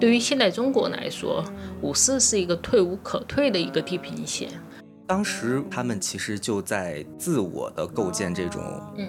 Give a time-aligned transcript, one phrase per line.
[0.00, 1.44] 对于现代中国来说，
[1.82, 4.48] 五四是一个退无可退的一个地平线。
[5.08, 8.62] 当时他们其实就在自我的构建这种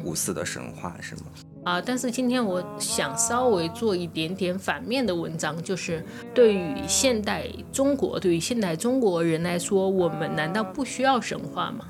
[0.03, 1.23] 五四的神话，是吗？
[1.65, 11.85] 啊，但是今天我想稍微做一点点反面的文章，就是对于现代中国，对于现代中国人来说，我们难道不需要神话吗？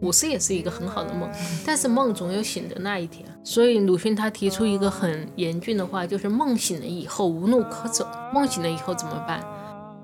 [0.00, 1.28] 五四也是一个很好的梦，
[1.66, 3.28] 但是梦总有醒的那一天。
[3.44, 8.06] 所以鲁迅他提出一个很严峻的话，就是梦醒了以后无路可走。
[8.32, 9.44] 梦醒了以后怎么办？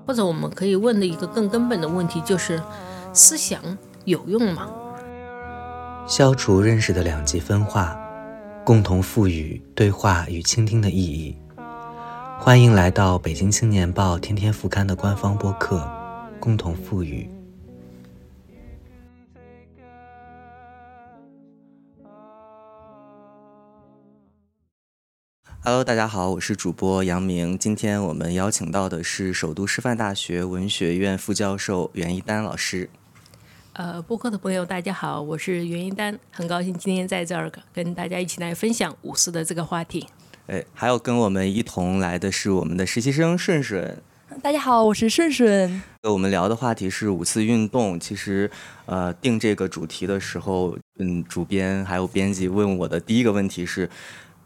[0.05, 2.61] 或者我们可以问的一个更根本的问题就是：
[3.13, 3.59] 思想
[4.05, 4.69] 有用吗？
[6.05, 7.97] 消除认识的两极分化。
[8.63, 11.35] 共同赋予对话与倾听的意义。
[12.39, 15.77] 欢迎来到北京青年报天天副刊的官方播客
[16.39, 17.23] 《共同赋予》。
[25.63, 27.55] Hello，大家好，我是主播杨明。
[27.55, 32.89] 今天我们邀请到的是首都师范大学文学院副教授袁一丹老师。
[33.73, 40.07] 呃，播客的朋友，大家好，我是袁一丹，很高兴今天在这儿跟大家一起来分享五四的这个话题。
[40.47, 44.01] 哎，还有跟我们一同来的是我们的实习生顺顺。
[44.41, 45.79] 大家好，我是顺顺。
[46.01, 47.99] 我们聊的话题是五四运动。
[47.99, 48.49] 其实，
[48.87, 53.87] 呃，定这个主题的时候，嗯，主编还有编辑问我的第一个问题是：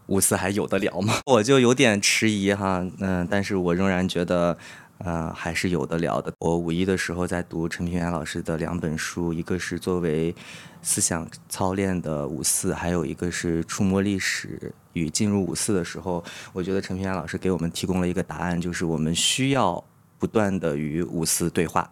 [0.07, 1.15] 五四还有的聊吗？
[1.27, 4.57] 我就有点迟疑哈，嗯，但是我仍然觉得。
[4.99, 6.31] 呃，还是有的聊的。
[6.39, 10.33] 我五一的时候在读陈平原老师的两本书，一个是作为
[10.81, 19.83] 思想操练的五四，还有一个是触摸历史与进入五四的时候，我觉得陈平原老师给我们提供了一个答案，就是我们需要
[20.17, 21.89] 不断的与五四对话。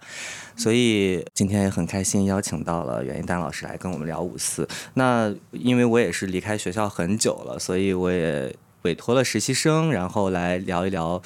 [0.55, 4.67] 所以今天也很开心邀请到了袁一丹老师来跟我们聊五四。
[4.93, 11.21] 那因为我也是离开学校很久了，所以我也委托了实习生，然后来聊一聊。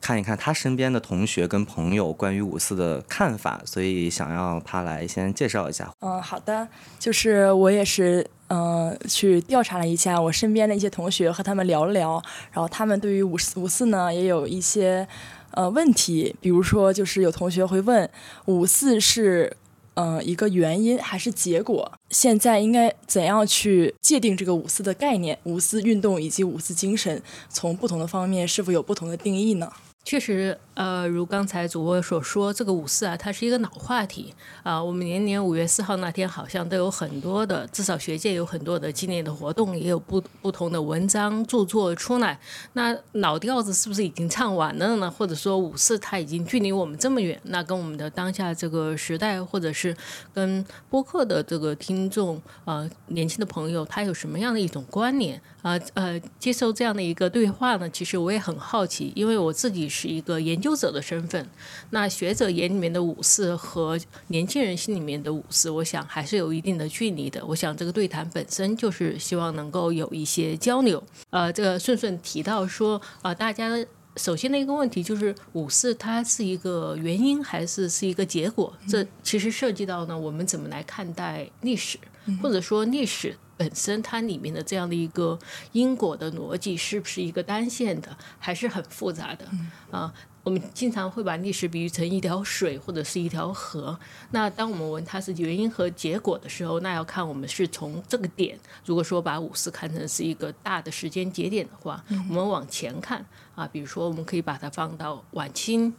[0.00, 5.90] 看一看他身边的同学跟朋友关于五四的看法，所以想让他来先介绍一下。
[6.00, 12.22] 嗯，好的，就是我也是，嗯，去调查了一下我身边的一些同学，和他们聊了聊，
[12.52, 15.08] 然后他们对于五四五四呢也有一些
[15.54, 18.08] 呃问题，比如说就是有同学会问
[18.46, 19.56] 五四是。
[19.96, 21.92] 呃，一个原因还是结果？
[22.10, 25.38] 现在应该怎样去界定这个五四的概念？
[25.44, 29.72] 五四运动以及五四精神，从不同的方面是否有不同的定义呢？
[30.04, 34.82] 确实，呃，如刚才主播所说，这个五四啊，它是一个老话题啊。
[34.82, 42.38] 我们年年五月四号那天，好像都有很多的，至少学界有很多的纪念的活动，也有不不同的文章著作出来。
[42.74, 45.10] 那老调子是不是已经唱完了呢？
[45.10, 47.40] 或者说五四它已经距离我们这么远？
[47.44, 49.96] 那跟我们的当下这个时代，或者是
[50.34, 55.40] 跟播客的这个听众啊，年轻的朋友，他有什么样的一种关联？
[55.62, 61.48] 啊呃，接受这样的一个对话呢，其实我也很好奇，因为我自己是一个研究者的身份。
[61.90, 63.96] 那学者眼里面的五四和
[64.26, 67.44] 年轻人心里面的五四，我想还是有一定的距离的。
[67.46, 71.00] 我想这个对谈本身就是希望能够有一些交流。
[71.30, 73.70] 呃，这个顺顺提到说，呃，大家
[74.16, 78.72] 首先的一个问题就是五四它是一个原因还是是一个结果？
[78.88, 81.98] 这其实涉及到呢，我们怎么来看待历史，
[82.42, 83.36] 或者说历史。
[83.56, 85.38] 本身它里面的这样的一个
[85.72, 89.46] 因果的逻辑是不是一个单线的，还是很复杂的
[89.90, 90.12] 啊？
[90.42, 93.98] 我们经常会把历史比喻成一条水或者是一条河。
[94.30, 98.58] 那当我们问它是原因和结果的时候，那要看我们是从这个点。
[98.84, 105.94] 如果说把五四看成是一个大的时间节点的话，我们往前看啊，比如说我们可以把它放到晚清。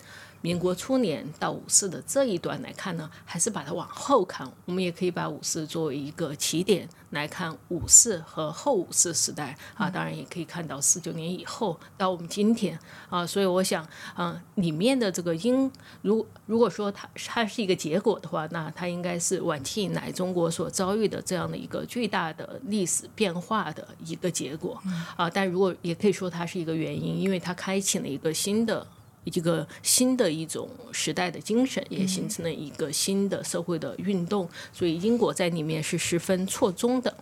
[0.46, 4.48] 民国初年到五四的这一段来看呢，还是把它往后看。
[4.66, 12.78] 我们也可以把五四作为一个起点来看五四和后五四时代啊，当然也可以看到四九年以后到我们今天
[13.10, 13.26] 啊。
[13.26, 13.84] 所以我想，
[14.16, 15.72] 嗯，里面的这个因，
[16.04, 24.80] 如如果说它它是一个结果的话，那它应该是晚清以来中国所遭遇的这样的一个巨大的历史变化的一个结果
[25.18, 25.28] 啊。
[25.28, 28.86] 但如果也可以说它是一个原因，因为它开启了一个新的。
[29.26, 37.14] 一个新的一种时代的精神，也形成了一个新的社会的运动，所以因果在里面是十分错综的。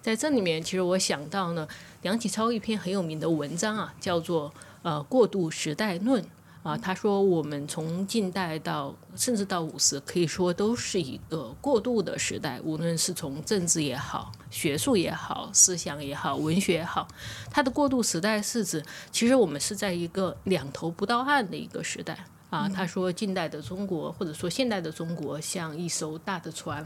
[0.00, 1.66] 在这里面，其实我想到呢，
[2.02, 4.48] 梁启超一篇很有名的文章啊，叫做
[4.82, 6.22] 《呃过渡时代论》。
[6.66, 12.60] 啊，他说我们从近代到甚至到五十，可以说都是一个过渡的时代。
[12.64, 17.06] 无论是从政治也好、学术也好、思想也好、文学也好，
[17.52, 18.82] 它的过渡时代是指，
[19.12, 22.26] 其实我们是在一个两头不到岸的一个时代。
[22.50, 26.84] 啊，他说近代的中国或者说现代的中国像一艘大的船，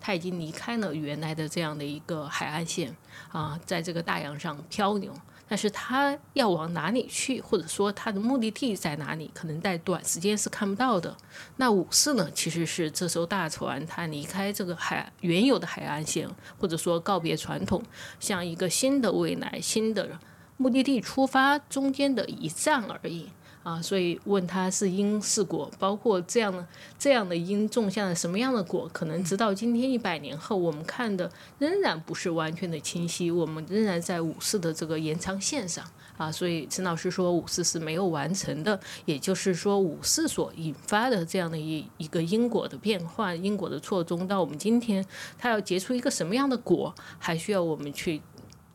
[0.00, 2.94] 它已经离开了原来的这样的一个海岸线
[3.32, 5.12] 啊，在这个大洋上漂流。
[5.48, 11.16] 但是它要往哪里去，或者说它的目的地在哪里，可能在短时间是看不到的。
[11.56, 16.28] 那五四呢，其实是这艘大船它离开这个海原有的海岸线，
[16.58, 17.82] 或者说告别传统，
[18.18, 20.18] 向一个新的未来、新的
[20.56, 23.30] 目的地出发中间的一站而已。
[23.66, 26.64] 啊，所以问他是因是果，包括这样的
[26.96, 31.28] 这样的因种下了什么样的果，可能直到今天一百年后，我们看的
[31.58, 35.84] 仍然不是完全的清晰，我们仍然在五四的这个延长线上
[36.16, 36.30] 啊。
[36.30, 45.04] 所以陈老师说五四是没有完成的，也就是说五四所引发的这样的一一个因果的变换、因果的错综，到我们今天，
[45.36, 48.22] 它要结出一个什么样的果，还需要我们去。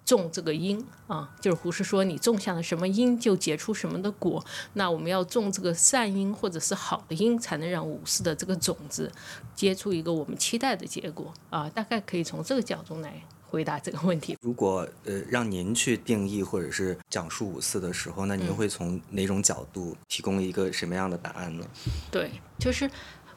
[0.03, 4.43] 种这个因啊，就是胡适说，你种下了什么因，就结出什么的果。
[4.73, 9.11] 那我们要种这个善因或者是好的因，才能让五四的这个种子
[9.55, 11.69] 结出一个我们期待的结果啊。
[11.69, 14.37] 大概可以从这个角度来回答这个问题。
[14.41, 21.65] 如果呃让您去定义或者是讲述五四的时候，那您会从哪种角度提供一个什么样的答案呢？
[22.11, 22.89] 对，就是。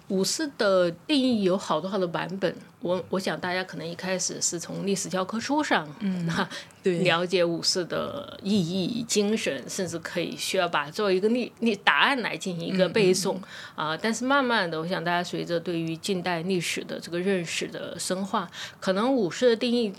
[0.09, 6.29] 五四的定义有好多好多版本，我我想大家可能一开始是从历史教科书上，嗯，
[6.83, 13.39] 对，了解五四的意义、精神，甚至可以需要把作为一个历历答案来进行一个背诵
[13.75, 13.97] 啊。
[13.97, 19.93] 但是慢慢的，我想大家随着对于近代历史的这个认识的深化，可能五四的定义。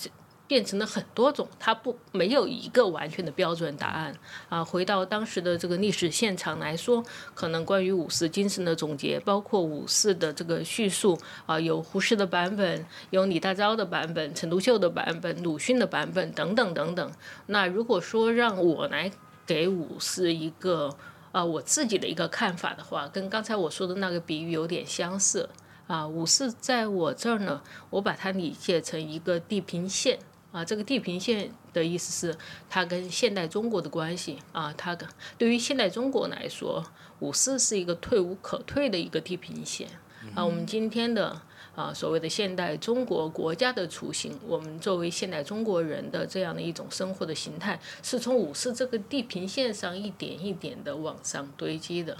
[0.47, 4.15] 变成了很多种，它不没有一个完全的标准答案
[4.49, 4.63] 啊。
[4.63, 7.03] 回到当时的这个历史现场来说，
[7.33, 17.11] 可能关于五四精神的总结，包括五四的这个叙述啊，有胡适的版本，有李大钊的版本，陈独秀的版本，鲁迅的版本等等等等。
[17.47, 19.11] 那如果说让我来
[19.47, 20.95] 给五四一个
[21.31, 25.49] 啊我自己的一个看法的话，跟刚才我说的那个比喻有点相似
[25.87, 26.07] 啊。
[26.07, 30.19] 五四在我这儿呢，我把它理解成一个地平线。
[30.55, 32.37] 啊，这个地平线的意思是
[32.69, 35.07] 它跟现代中国的关系啊，它跟
[35.37, 36.81] 对于现代中国来说，
[37.19, 39.89] 五四是一个退无可退的一个地平线
[40.33, 41.41] 啊，我们今天的。
[41.75, 52.17] 啊，所谓的现代中国国家的雏形，我们作为现代中国人的这样的一种生活的形态，是从五四这个地平线上一点一点的往上堆积的。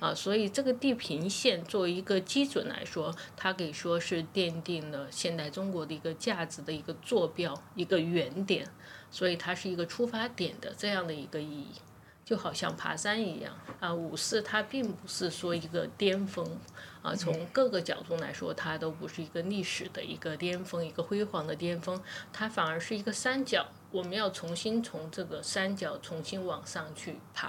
[0.00, 8.66] 啊，所以这个地平线作为一个基准来说，它可以说是奠定了现代中国的一个价值的一个坐标、一个原点，
[9.10, 11.68] 所以它是一个出发点的这样的一个意义。
[12.24, 16.44] 就好像爬山一样啊，五四它并不是说一个巅峰
[17.06, 27.48] 啊，从各个角度来说，它都不是一个历史的一个巅峰，一个辉煌的巅峰，它反而是一个山脚，我们要重新从这个山脚重新往上去爬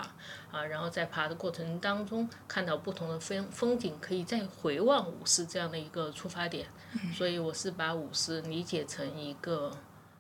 [0.52, 6.68] 啊，然后在爬的过程当中看到不同的风风景，可以再回望五四这样的一个出发点，
[7.12, 9.72] 所以我是把五四理解成一个。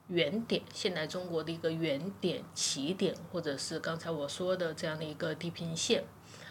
[0.09, 6.05] 原点，现代中国的一个原点起点，或者是刚才我说的这样的一个地平线，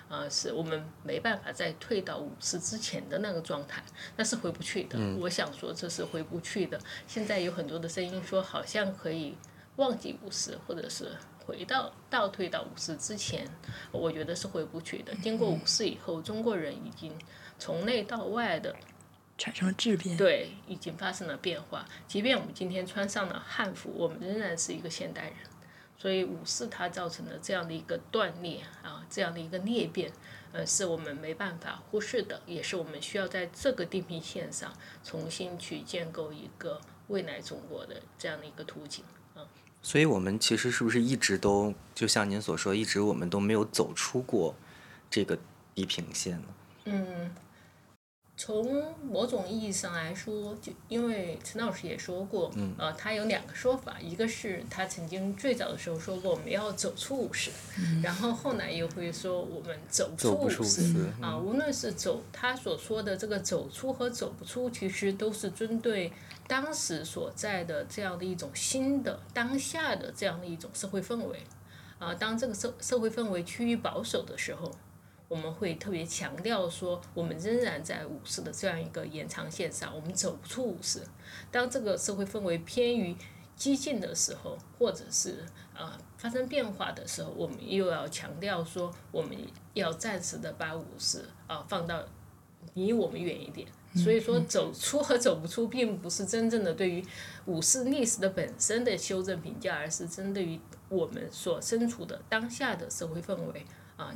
[0.08, 3.82] 啊，是我们没办法再退到五四之前的那个状态，
[4.16, 4.98] 那是回不去的。
[5.18, 6.78] 我想说这是回不去的。
[7.06, 9.36] 现在有很多的声音说，好像可以
[9.76, 13.48] 忘记五四，或者是回到倒退到五四之前，
[13.90, 15.14] 我觉得是回不去的。
[15.16, 17.12] 经过五四以后，中国人已经
[17.58, 18.74] 从内到外的。
[19.38, 21.84] 产生了质变，对，已经发生了变化。
[22.08, 25.34] 即便我们今天穿上了汉服，我们仍然是一个现代人。
[26.06, 30.12] 所以五四它造成的这样的一个断裂啊，这样的一个裂变，
[30.52, 34.72] 呃，是我们没办法忽视的，也是我们需要在这个地平线上
[35.02, 39.42] 重新去建构一个未来中国的这样的一个图景啊。
[39.82, 44.54] 所以我们其实是不是一直都就像您所说，一直我们都没有走出过
[45.10, 45.36] 这个
[45.74, 46.48] 地平线呢？
[46.84, 47.34] 嗯。
[48.38, 57.50] 从某种意义上来说，就因为陈老师也说过，呃，他有两个说法，一个是他曾经最早的时候说过我们要走出五十，
[58.02, 66.12] 然后后来又会说我们走出五十，啊，无论是走他所说的这个走出和走不出，其实都是针对
[66.46, 71.40] 当时所在的这样的一种新的当下的这样的一种社会氛围，
[71.98, 74.70] 啊，当这个社社会氛围趋于保守的时候。
[75.28, 81.02] 我们会特别强调说，我们仍然在五四的这样一个延长线上，我们走不出五四。
[81.50, 83.16] 当这个社会氛围偏于
[83.56, 89.36] 激进的时候，或者是呃发生变化的时候，我们又要强调说，我们
[89.74, 92.04] 要暂时的把五四啊放到
[92.74, 93.66] 离我们远一点。
[93.94, 97.02] 所以说，走出和走不出，并不是真正的对于
[97.46, 103.64] 五四历史的本身的修正评价，而是针对于我们所身处的当下的社会氛围
[103.96, 104.12] 啊。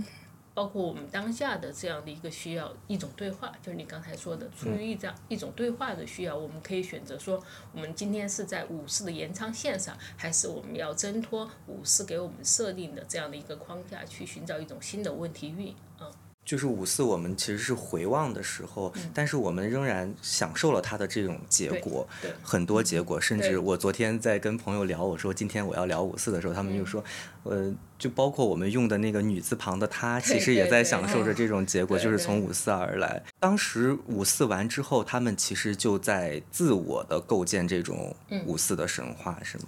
[0.53, 7.43] 包括我们当下的这样的一个需要，一种对话，就是你刚才说的，出于一张一种对话的需要，我们可以选择说，
[7.73, 16.11] 我们今天是在五四的延长线上，还是我们要挣脱五四给我们设定的这样的一个框架，去寻找一种新的问题域啊。
[16.45, 22.09] 就是五四，我们其实是回望的时候，但是我们仍然享受了它的这种结果，
[22.43, 23.21] 很多结果。
[23.21, 27.05] 甚至我昨天在跟朋友聊，我说今天我要聊五四的时候，他们就说，
[27.45, 33.23] 呃，就包括我们用的那个女字旁的她，其实也在享受着这种结果，就是从五四而来。
[33.39, 39.65] 当时五四完之后，他们其实就在自我的构建这种五四的神话，是吗？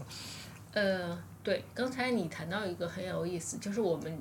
[0.73, 4.19] 呃，对，刚才你谈到一个很有意思，就是我们。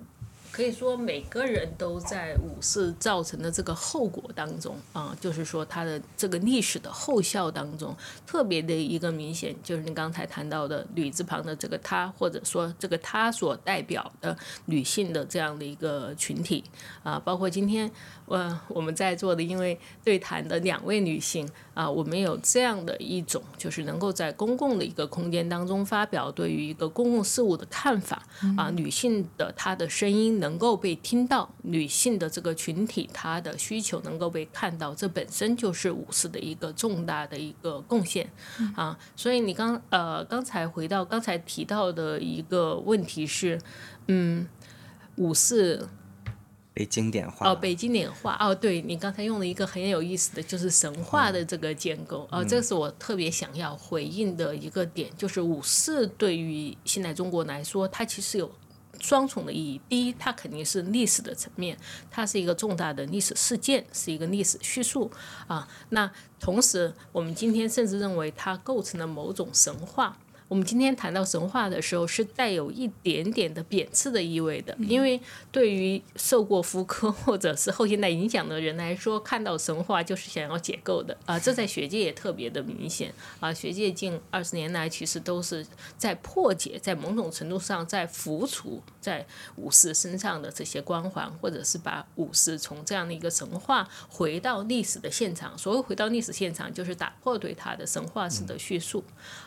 [0.51, 7.96] 可以说每个人都在五四造成的这个后果当中啊，就是说他的这个历史的后效当中，
[8.27, 16.65] 特别的一个明显，就是你刚才谈到的女字旁的这个她，或者说这个她所代表的女性的这样的一个群体
[17.01, 17.89] 啊，包括今天
[18.25, 28.27] 呃我们在座的因为对谈的两位女性啊，我们有这样的一种，就是能够在公共的一个空间当中发表对于一个公共事务的看法
[28.58, 30.40] 啊，女性的她的声音。
[30.41, 38.29] 能够被听到，女性的这个群体，她的需求能够被看到，这本身就是五四的一个重大的一个贡献
[38.75, 38.98] 啊。
[39.15, 43.62] 所以你刚呃刚才回到刚才提到的一个问题是，
[44.07, 44.45] 嗯，
[45.15, 45.88] 五四
[46.74, 48.53] 被经典化哦，被经典化哦。
[48.53, 58.51] 对你刚才用了一个很有意思的就是神话的这个建构哦，这是我特别想要回应的一个点，就是五四对于现代中国来说，它其实有。
[59.01, 61.77] 双重的意义，第一，它肯定是历史的层面，
[62.10, 65.12] 它是一个重大的历史事件，是一个历史叙述
[65.48, 65.67] 啊。
[65.89, 70.17] 那同时，我们今天甚至认为它构成了某种神话。
[70.51, 75.17] 我们今天谈到神话的时候，是带有一点点的贬斥的意味的，因为
[75.50, 83.53] 对于受过福柯或者是后现代影响的人来说，看到神话就是想要解构的啊，这在学界也特别的明显啊。
[83.53, 85.65] 学界近二十年来其实都是
[85.96, 95.58] 在破解，在某种程度上在浮除在武士身上的这些光环，或者是把武士从这样的一个神话回到历史的现场。
[95.58, 99.01] 所谓回到历史现场，就是打破对他的神话式的叙述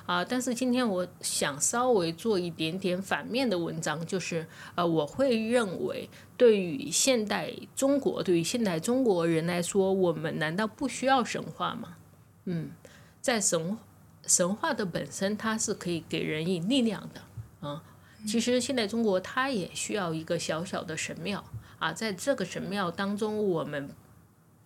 [0.06, 0.24] 啊。
[0.24, 0.93] 但是今天我。
[0.94, 4.46] 我想稍微做一点点反面的文章，就是
[4.76, 11.96] 呃，我会认为，对于现代中国，对于现代中国人来说，我们难道不需要神话吗？
[12.44, 12.70] 嗯，
[13.20, 13.76] 在神
[14.26, 17.82] 神话的本身，它是可以给人以力量的啊。
[18.26, 21.44] 其实现代中国它也需要一个小小的神庙
[21.78, 23.90] 啊，在这个神庙当中，我们。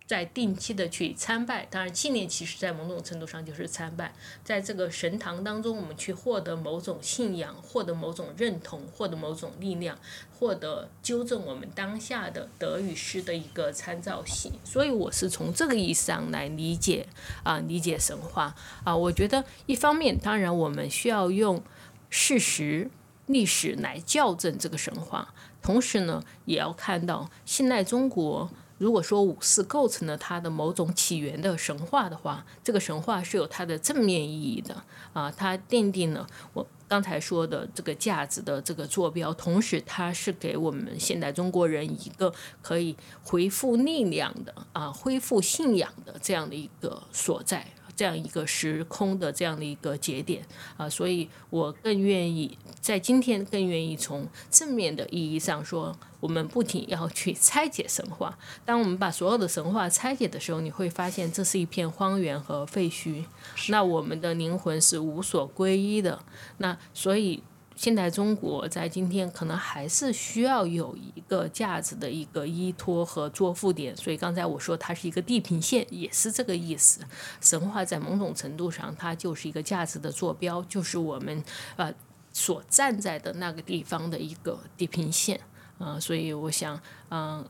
[0.08, 9.98] 在定期的去参拜，当然纪念其实在某种程度上就是参拜，在这个神堂当中，我们去获得某种信仰，获得某种认同，获得某种力量，
[10.38, 14.50] 获得纠正我们当下的得与失的一个参照系。
[14.64, 17.06] 所以我是从这个意义上来理解
[17.42, 18.96] 啊，理解神话啊。
[18.96, 21.62] 我觉得一方面，当然我们需要用
[22.08, 22.90] 事实、
[23.26, 28.50] 历史来校正这个神话，同时呢，也要看到现代中国。
[28.78, 34.82] 如果说五四构成了它的某种起源的神话的话，这个神话是有它的正面意义的
[35.12, 42.32] 啊，它奠定了我刚才说的这个价值的这个坐标，同时它是给我们现代中国人一个
[42.62, 47.66] 可以恢复力量的啊，恢复信仰的这样的一个所在。
[47.98, 58.38] 这样一个时空的这样的一个节点啊，所以我更愿意在今天更愿意从正面的意义上说，我们不仅要去拆解神话。
[58.64, 63.24] 当我们把所有的神话拆解的时候，你会发现这是一片荒原和废墟。
[63.70, 66.20] 那我们的灵魂是无所归依的。
[66.58, 67.42] 那所以。
[67.78, 77.02] 现代中国在今天可能还是需要有一个价值的一个依托和作附点，所以刚才我说它是一个地平线，也是这个意思。
[77.40, 81.44] 神话在某种程度上，它就是一个价值的坐标，就是我们
[81.76, 81.94] 呃
[82.32, 85.40] 所站在的那个地方的一个地平线
[85.78, 86.00] 啊。
[86.00, 86.80] 所以我想，
[87.10, 87.48] 嗯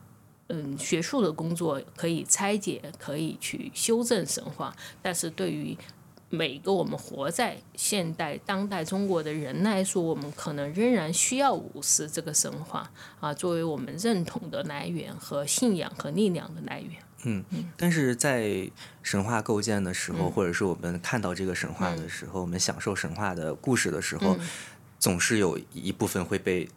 [0.49, 5.75] 嗯，学术的工作可以拆解，可以去修正神话，但是对于
[6.29, 16.91] 每个我们活在现代当代中国的人来说，我们可能仍然需要五四这个神话啊，作为我们认同的来源和信仰和力量的来源。
[17.23, 17.43] 嗯，
[17.75, 18.69] 但是在
[19.03, 24.37] 神话构建的时候，或者是我们看到这个神话的时候，我们享受神话的故事的时候，
[24.97, 26.69] 总是有一部分会被。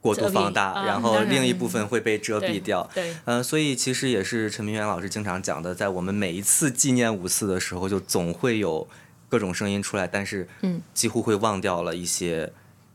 [0.00, 2.88] 过度放大，然后另一部分会被遮蔽掉。
[2.94, 8.88] 对，嗯，所以其实也是陈明远老师经常讲的，在我们每一次纪念五四的时候，就总会有
[9.28, 10.48] 各种声音出来，但是，
[10.94, 12.50] 几乎会忘掉了一些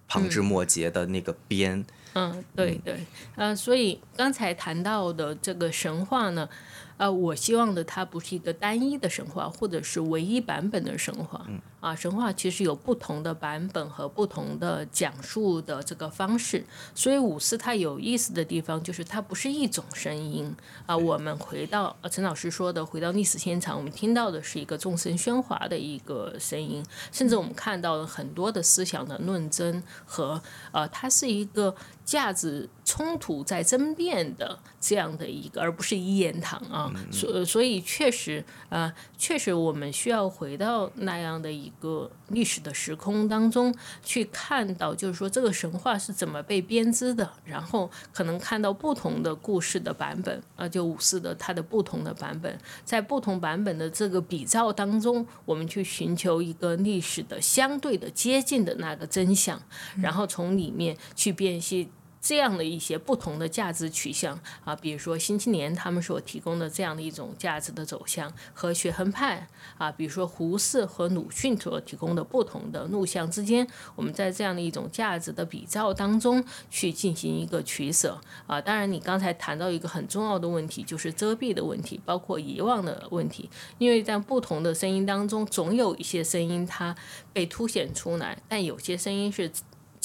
[0.07, 1.85] 旁枝末节的那个边。
[2.13, 2.97] 嗯，对对，
[3.35, 6.47] 呃，所以刚才谈到的这个神话呢，
[6.95, 11.45] 呃，我希望的它不是一个单一的神话，或者是唯一版本的神话。
[11.85, 16.65] 啊，神话其实有不同的版本和不同的讲述的这个方式，
[16.95, 20.51] 所以五四它有意思的地方就是它不是一种声音
[20.87, 20.97] 啊。
[20.97, 36.91] 我们回到陈老师说的，回到历史现场，我们听到的是一个众声喧哗的一个声音，甚至我们看到了很多的思想的论争和呃，它是一个价值冲突在争辩的这样的一个，而不是一言堂啊。
[37.11, 41.71] 所所以确实啊，确实我们需要回到那样的一。
[41.79, 59.61] 个历史的时空当中去看到，就是说这个神话是怎么被编织的，然后可能看到不同的故事的版本啊，就五四的它的不同的版本，在不同版本的这个比照当中，我们去寻求一个历史的相对的接近的那个真相，
[60.01, 61.89] 然后从里面去辨析。
[62.25, 78.59] 这样的一些不同的价值取向啊，比如说新青年他们所提供的这样的一种价值的走向和学衡派啊，比如说胡适和鲁迅所提供的不同的路向之间，我们在这样的一种价值的比照当中去进行一个取舍啊。
[78.59, 86.95] 当然，你刚才谈到一个很重要的问题，就是遮蔽的问题，包括遗忘的问题，因为在不同的声音当中，总有一些声音它
[87.31, 89.51] 被凸显出来，但有些声音是。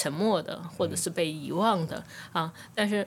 [0.01, 2.03] 沉默的，或者是被遗忘的
[2.33, 2.51] 啊！
[2.75, 3.07] 但是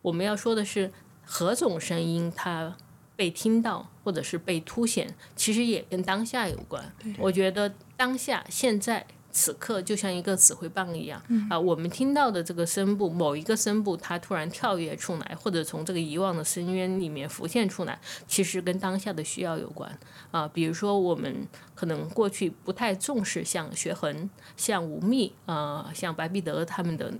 [0.00, 0.90] 我们要说的是，
[1.22, 2.74] 何种声音它
[3.14, 6.82] 被听到，或者是被凸显，其实也跟当下有关。
[7.18, 9.06] 我觉得当下现在。
[9.30, 19.96] 此刻就像一个指挥棒一样啊，我们听到的这个声部，某一个声部它突然跳跃出来，或者从这个遗忘的深渊里面浮现出来，其实跟当下的需要有关
[20.32, 20.48] 啊。
[20.48, 21.46] 比如说，我们
[21.78, 27.14] 可能过去不太重视像学恒、像吴宓呃、像白璧德他们的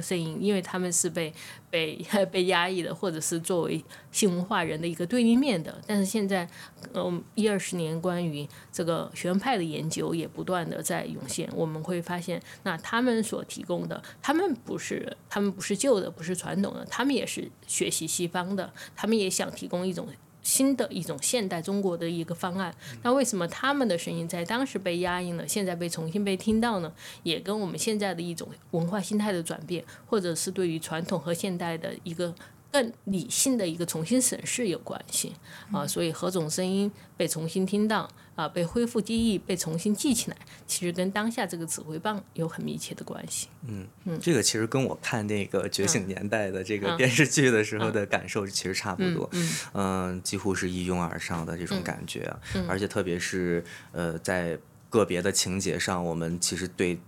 [0.00, 1.30] 声音，因为他们是被
[1.68, 5.78] 被 被压抑的，或者是作为新文化人的一个对立面的。
[5.86, 6.48] 但是现在，
[6.94, 11.46] 嗯，一二十年关于这个学院派的研究也不断的在涌现。
[11.54, 20.08] 我们会发现，那他们所提供的，他们不是，他们不是旧的，不是传统的，他们也是学习西方的，他们也想提供一种
[20.48, 22.74] 新的一种现代中国的一个方案。
[23.02, 26.90] 那为什么他们的声音在当时被压抑了，现在被重新被听到呢？
[27.22, 32.34] 也跟我们现在的一种文化心态的转变，或者是对于传统和现代的一个。
[32.70, 35.32] 更理性的一个重新审视有关系
[35.72, 38.06] 啊，所以何种声音被重新听到
[38.38, 43.48] 啊，被恢复记忆，被重新记起来，其实跟当下这个指挥棒有很密切的关系。
[43.66, 49.28] 嗯嗯，这个其实跟我看那个《觉醒年代》的这个电视剧的时候的感受其实差不多，
[49.74, 52.32] 嗯，几乎是一拥而上的这种感觉，
[52.68, 54.56] 而且特别是呃，在
[54.88, 57.00] 个别的情节上，我们其实对。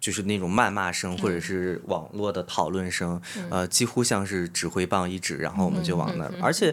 [0.00, 6.32] 就是那种谩骂声，或者是网络的讨论声，呃，几乎像是指挥棒一指，然后我们就往那儿。
[6.40, 6.72] 而且，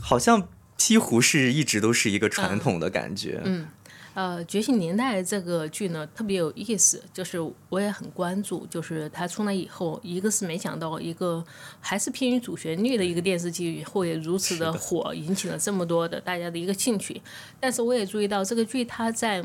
[0.00, 0.46] 好像
[0.80, 3.38] 西湖是一直都是一个传统的感觉。
[3.44, 3.68] 嗯，
[4.14, 7.38] 呃，《觉醒年代》这个剧呢特别有意思，就是
[7.68, 8.66] 我也很关注。
[8.70, 11.44] 就是它出来以后，一个是没想到一个
[11.80, 17.20] 还是偏于主旋律的一个电视剧会如此的火，引起了这么多的大家的一个兴趣。
[17.60, 19.44] 但是我也注意到这个剧它在。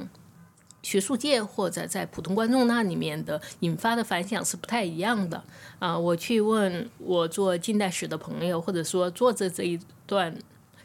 [0.86, 5.44] 学术界或者在普通观众那里面的引发的反响是不太一样的
[5.80, 5.98] 啊！
[5.98, 10.32] 我去问我做近代史的朋友，或者说做这这一段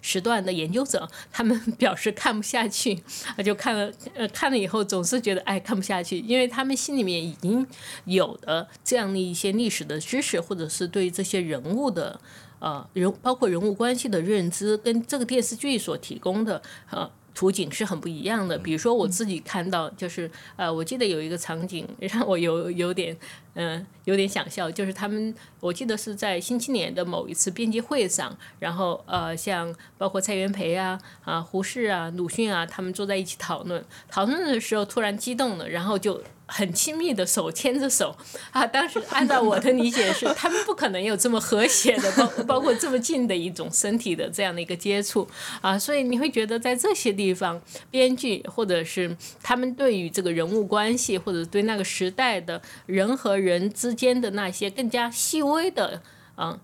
[0.00, 3.02] 时段的研究者，他们 表示看不下去，
[3.44, 7.66] 就看了呃看了以后总是觉得哎看不下去，因为他们心里面已经
[8.04, 12.20] 有的这样的一些历史的知识，或者是对这些人物的
[12.58, 17.10] 呃人包括人物关系的认知，跟这个电视剧所提供的呃。
[17.32, 23.16] 图景是很不一样的，比如说我自己看到，就是呃，我记得有一个场景让我有有点
[23.54, 36.22] 嗯有点想笑，就是他们我记得是在新青年的某一次编辑会上，然后呃像包括蔡元培啊啊胡适啊鲁迅啊他们坐在一起讨论，讨论的时候突然激动了，然后就。
[36.52, 38.12] 很亲密的手牵着手
[38.50, 38.66] 啊！
[38.66, 45.28] 当时按照我的理解是，他们不可能有这么和谐的，包 包括这么近的一种身体的这样的一个接触
[45.60, 45.78] 啊！
[45.78, 56.02] 所以你会觉得在这些地方，编剧或者是他们对于这个人物关系，或者对那个时代的人和人之间的那些更加细微的
[56.36, 56.60] 啊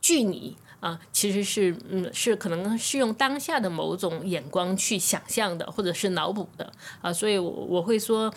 [0.00, 7.12] 距离啊，其实是嗯是可能是用当下的某种眼光去想象的，或者是脑补的啊！
[7.12, 8.32] 所以我我会说。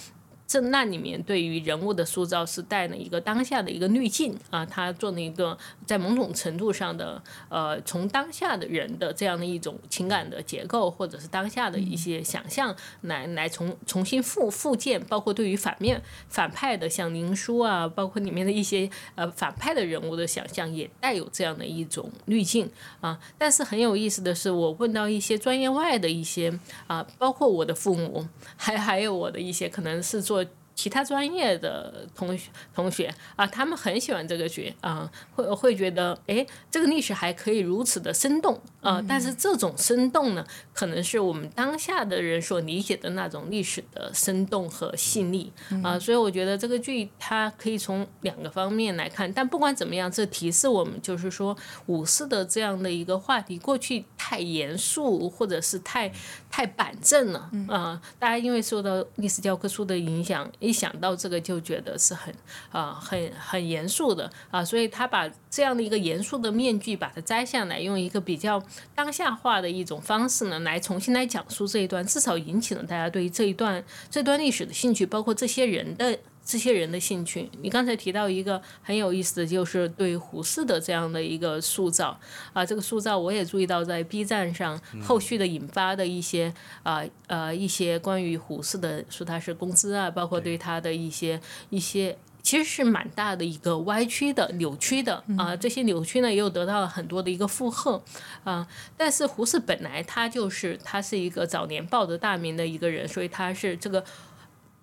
[0.50, 22.68] 这那里面对于人物的塑造是带了一个当下的一个滤镜啊，他做了一个在某种程度上的呃，从当下的人的这样的一种情感的结构，或者是当下的一些想象来来重重新复复建，包括对于反面反派的像林殊啊，包括里面的一些呃反派的人物的想象，也带有这样的一种滤镜
[23.02, 23.20] 啊。
[23.38, 30.39] 但是很有意思的是，我问到一些专业外的一些啊，包括我的父母，还还有我的一些可能是做。
[30.80, 39.04] 其他专业的同学同学啊，他们很喜欢这个剧啊，会会觉得哎，这个历史还可以如此的生动啊。
[39.06, 45.52] 但是这种生动呢，可能是我们当下的人所理解的那种历史的生动和细腻
[45.84, 46.00] 啊。
[46.00, 49.30] 所以我觉得这个剧它可以从两个方面来看。
[49.34, 56.10] 但不管怎么样，这提示我们就是说，五四的这样的一个话题，过去太严肃或者是太
[56.50, 58.02] 太板正了啊。
[58.18, 60.50] 大家因为受到历史教科书的影响。
[60.60, 62.34] 一想到这个就觉得是很
[62.72, 68.62] 啊很很严肃的啊，所以他把这样的一个严肃的面具把它摘下来，用一个比较
[68.94, 76.20] 当下化的一种方式呢，来重新来讲述这一段，至少引起了大家对于这一段这段历史的兴趣，包括这些人的。
[76.50, 82.20] 这些人的兴趣，你刚才提到一个很有意思的就是对胡适的这样的一个塑造。
[82.54, 98.02] 啊，这个塑造我也注意到在 B 站上后续的引发的一些啊呃一些关于胡适的说他是公知啊，包括对他的一些一些其实是蛮大的一个歪曲的扭曲的啊，这些扭曲呢也有得到了很多的一个附和。
[98.44, 104.04] 啊，但是胡适本来他就是他是一个早年报的大名的一个人，所以他是这个。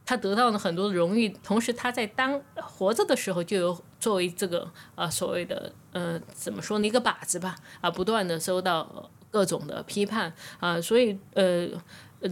[0.07, 11.69] 他得到了很多荣誉，同时他在当活着的时候就有作为这个啊所谓的呃怎么说呢一个靶子吧啊不断的收到各种的批判啊，所以呃。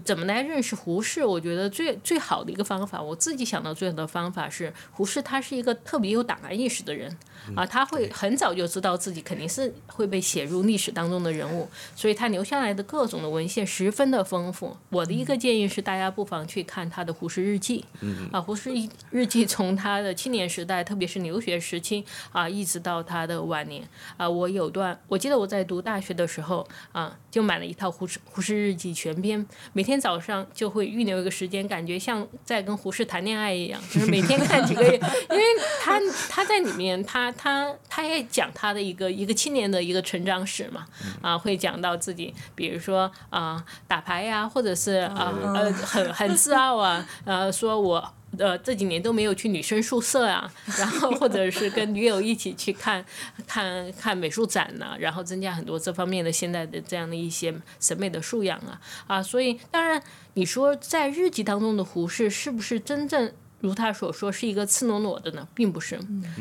[0.03, 1.23] 怎么来认识胡适？
[1.23, 7.17] 我觉得最最好的一个方法，我自己想到最好的方法是，胡适他是一个特别有档案意识的人
[7.55, 14.77] 啊，他会很早就知道自己肯定是会被写入历史当中的人物，所以他留下来的各种的文献十分的丰富。
[14.91, 17.85] 我的一个建议是，大家不妨去看他的《胡适日记》
[18.33, 18.71] 啊，《胡适
[19.11, 23.83] 日记》从他的青年时代，特别是留学时期啊，一直到他的晚年。
[24.17, 29.47] 啊，我有段我记得我在读大学的时候啊，就买了一套《胡适胡适日记》全编。
[29.73, 34.93] 每天早上就会预留一个时间，感觉像在跟胡适谈恋爱一样，就是每天看几个月，
[35.31, 35.43] 因为
[35.83, 40.87] 他他在里面，他他他也讲他的一个一个青年的一个成长史嘛，
[41.21, 48.13] 啊，会讲到自己，比如说啊打牌呀，或者是啊呃很很自傲啊， 呃说我。
[48.37, 53.07] 呃，这几年都没有去女生宿舍啊，然后或者是跟女友一起去看，
[53.47, 65.47] 看看美术展呢，然后增加很多这方面的现在的这样的一些审美的素养啊啊，所以当然你说在日记当中的胡适是不是真正如他所说是一个赤裸裸的呢？
[65.55, 65.99] 并不是，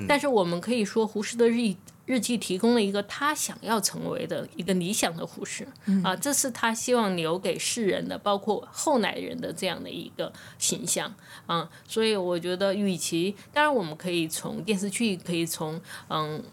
[0.07, 1.75] 但是我们可以说胡适的日。
[2.05, 5.65] 日记提供了一个他想要成为的一个理想的胡适
[6.03, 11.69] 啊，这是他希望留给世人的，包括后来人的这样的一个形象啊。
[11.87, 16.43] 所以我觉得，与其当然我们可以从电视剧，可以从嗯。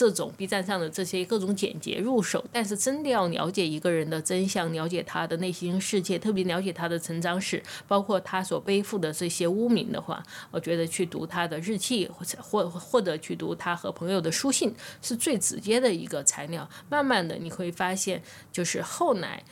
[0.00, 16.66] 这种 B 站上的这些各种简洁入手，但是真的要了解一个人的真相，了解他的内心世界，特别了解他的成长史，包括他所背负的这些污名的话，我觉得去读他的日记，或者或或者去读他和朋友的书信，是最直接的一个材料。
[16.88, 19.44] 慢慢的你会发现，就是后来，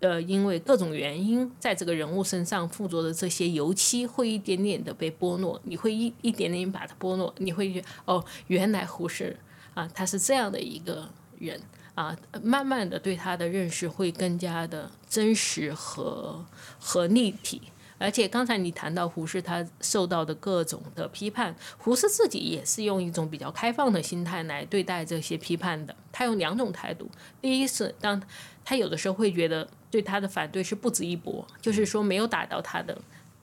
[0.00, 9.34] 呃，因为各种原因，在这个人物身上附着的这些油漆，会一点点的被剥落，你会一一点点把它剥落，你会觉哦，原来胡适。
[9.76, 11.06] 啊，他是这样的一个
[11.38, 11.60] 人
[11.94, 16.42] 啊，慢慢的对他的认识会更加的真实和
[16.80, 17.60] 和立体。
[17.98, 25.94] 而且刚才你谈到胡适他受到的各种的批判，胡适自己也是用一种比较开放的心态来对待这些批判的。
[26.10, 27.10] 他有两种态度，
[27.42, 28.22] 第一是当
[28.64, 32.96] 他有的时候会觉得对他的反对是不值一驳，就是说没有打到他的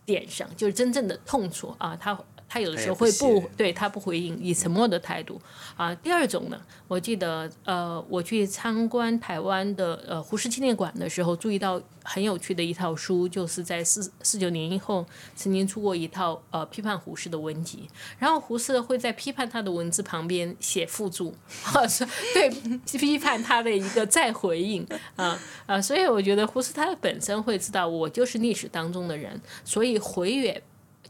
[0.04, 2.20] 点上，就是真正的痛处啊，他。
[2.54, 5.42] 他有的时候会不对他不回应，以沉默的态度
[5.76, 5.96] 啊。
[5.96, 15.04] 第二种呢，我记得呃，我去参观台湾的呃胡适纪念馆的时候，注意到很有趣的一套书，就是在四四九年以后
[15.36, 17.90] 曾经出过一套呃批判胡适的文集。
[18.20, 21.34] 然后胡适会在批判他的文字旁边写附注，
[21.90, 22.52] 是对
[23.00, 25.82] 批判他的一个再回应啊啊。
[25.82, 30.62] 所以我觉得胡适他本身会知道，我就是历史当中的人，所以回也。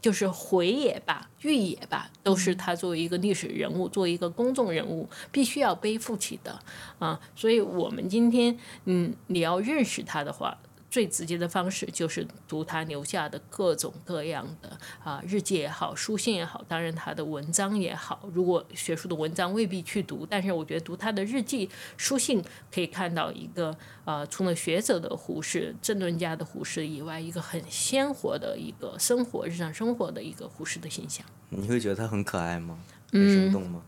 [0.04, 6.60] 就是回也罢，誉也罢，都是他作为一个历史人物，作为一个公众人物，必须要背负起的
[6.98, 7.18] 啊。
[7.34, 10.58] 所以，我们今天，嗯，你要认识他的话，
[10.94, 18.28] 最直接的方式就是读他留下的各种各样的啊日记也好，书信也好，当然他的文章也好。
[18.32, 22.40] 如果学术的文章未必去读，但是我觉得读他的日记、书信
[22.72, 31.26] 可以看到一个呃，除了学者的胡适、政论家的胡适以外，一个很鲜活的一个生活、日常生活的一个胡适的形象。
[31.48, 32.78] 你会觉得他很可爱吗？
[33.10, 33.82] 很生动吗？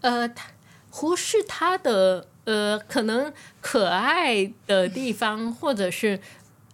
[0.00, 0.52] 呃，他
[0.88, 6.20] 胡适他的呃，可能可爱的地方，或者是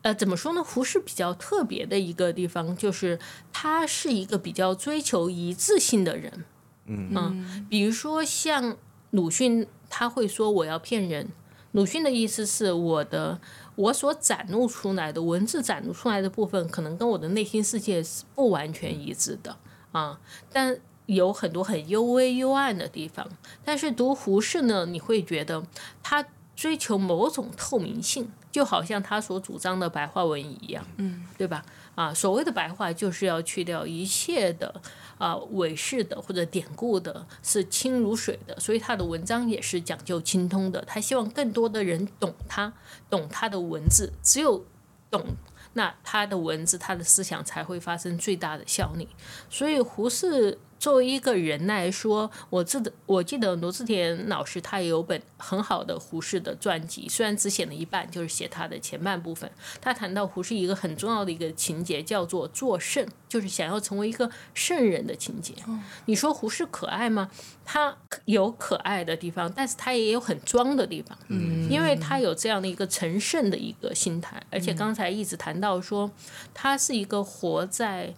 [0.03, 0.63] 呃，怎么说呢？
[0.63, 3.19] 胡适比较特别的一个地方，就是
[3.53, 6.45] 他是一个比较追求一致性的人。
[6.87, 8.77] 嗯比如说像
[9.11, 11.29] 鲁迅，他会说我要骗人。
[11.73, 13.39] 鲁迅的意思是我的
[13.75, 19.55] 我所展露出来的文字展露出来的部分，可能跟我的内心世界是不完全一致的
[19.93, 20.19] 啊，
[20.51, 23.27] 但有很多很幽微幽暗的地方。
[23.65, 25.65] 但是读胡适呢，你会觉得
[26.03, 31.65] 他追求某种透明性，就好像他所主张的白话文一样，嗯，对吧？
[31.95, 34.81] 啊，所谓的白话就是要去掉一切的
[35.19, 40.81] 啊伪饰的或者典故的，是清如水的，所以他的文章也是讲究清通的。
[40.87, 42.73] 他希望更多的人懂他，
[43.11, 44.65] 懂他的文字，只有
[45.11, 45.25] 懂。
[45.75, 49.09] 那他的文字，他的思想才会发生最大的效力。
[49.49, 59.51] 所以胡适作为一个人来说，我记得我记得罗志田老师他也有本很好的胡适的传记，虽然只写了一半，就是写他的前半部分。
[59.81, 65.55] 他谈到胡适一个很重要的一个情节，叫做做圣，就是想要成为一个圣人的情节。
[66.07, 67.31] 你说胡适可爱吗？
[67.65, 76.11] 他有可爱的地方，但是他也有很装的地方，嗯，因为他有这样的一个成圣的一个心态，而且刚才一直谈到说，
[76.55, 78.15] 他是一个活在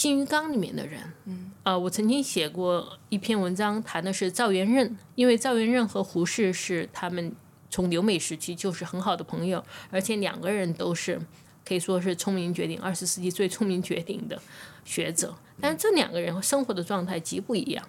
[0.00, 7.36] 金鱼缸里面的人，嗯，啊、我曾经写过一篇文章，谈的是赵元任，因为赵元任和胡适是他们
[7.68, 11.20] 从留美时期就是很好的朋友，而且两个人都是
[11.66, 14.40] 可以说是聪明绝顶，二十世纪最聪明绝顶的
[14.86, 17.86] 学者，但是这两个人生活的状态极不一样。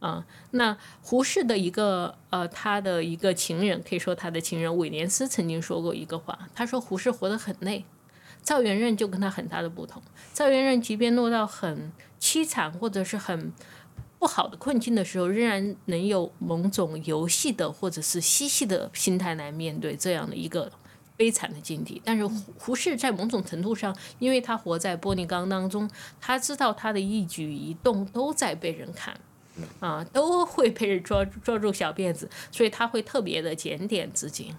[0.00, 7.86] 啊，那胡适的一个呃，他的一个情人，可以说他的情人威廉斯曾经说过一个话，他说胡适活得很累，
[8.44, 10.00] 赵元任就跟他很大的不同。
[10.32, 13.52] 赵元任即便落到很凄惨或者是很
[14.18, 20.70] 不好的困境的时候，仍然能有某种游戏的或者是嬉戏的心态来面对这样的一个
[21.16, 22.00] 悲惨的境地。
[22.04, 29.18] 但是胡胡适在某种程度上，因为他活在玻璃缸当中，他知道他的一举一动都在被人看。
[29.78, 34.52] 啊，都会被人抓抓住小辫子，所以他会特别的检点自己。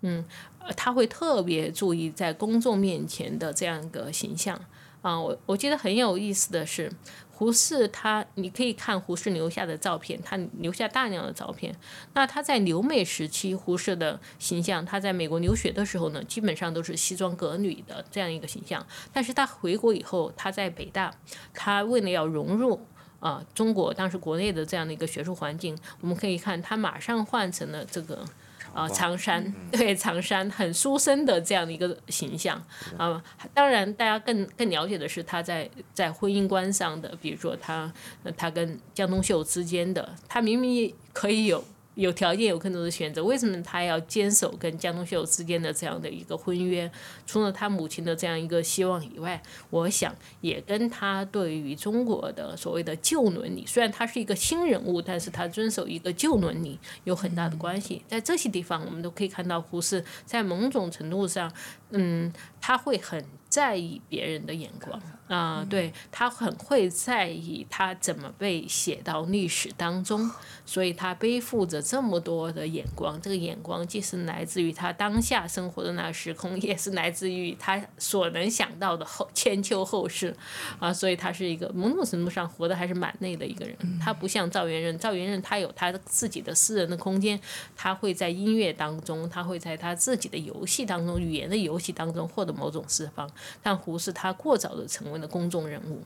[0.00, 0.24] 嗯，
[0.57, 4.60] 呃他会特别注意在公众面前的这样一个形象
[5.02, 5.18] 啊。
[5.20, 6.92] 我我记得很有意思的是，
[7.30, 11.74] 胡适他你可以看胡适留下的照片，他留下大量的照片。
[12.14, 18.86] 那他在留美时期，胡适的形象，他在美国留学的时候呢，基本上都是西装革履的这样一个形象。
[19.12, 21.14] 但是他回国以后，他在北大，
[21.54, 22.80] 他为了要融入。
[23.20, 28.24] 啊、中国当时国内的这样的一个学术环境，我们可以看他马上换成了这个
[28.72, 32.62] 啊、长衫，对长衫很书生的这样的一个形象。
[32.96, 41.64] 啊、当然，大家更更了解的是他在在婚姻观上的，比如说他呃他跟江冬秀之间的，他明明可以有。
[41.98, 46.88] 有条件有更多的选择，为什么他要坚守跟江冬秀之间的这样的一个婚约？
[47.26, 58.00] 除了他母亲的这样一个希望以外，我想也跟他对于中国的所谓的旧伦理，虽然他是一个新人物，但是他遵守一个旧伦理有很大的关系。
[58.06, 61.52] 在这些地方，我们都可以看到胡适在某种程度上，
[61.90, 70.30] 嗯，他会很在意别人的眼光啊、对他很会在意他怎么被写到历史当中，
[70.68, 73.18] 所以他背负着这么多的眼光。
[73.22, 80.36] 这个眼光既是来自于他当下生活的那个时空， 也是来自于他所能想到的后千秋后世
[80.78, 80.92] 啊。
[80.92, 83.74] 所以他是一个某种程度上活得还是蛮累的一个人。
[83.98, 87.40] 他不像赵元任，赵元任他有他自己的私人的空间，
[87.74, 93.26] 他会在音乐当中，他会在他自己的游戏当中，语言的游戏当中获得某种释放。
[93.62, 96.02] 但胡适他过早的成为了公众人物。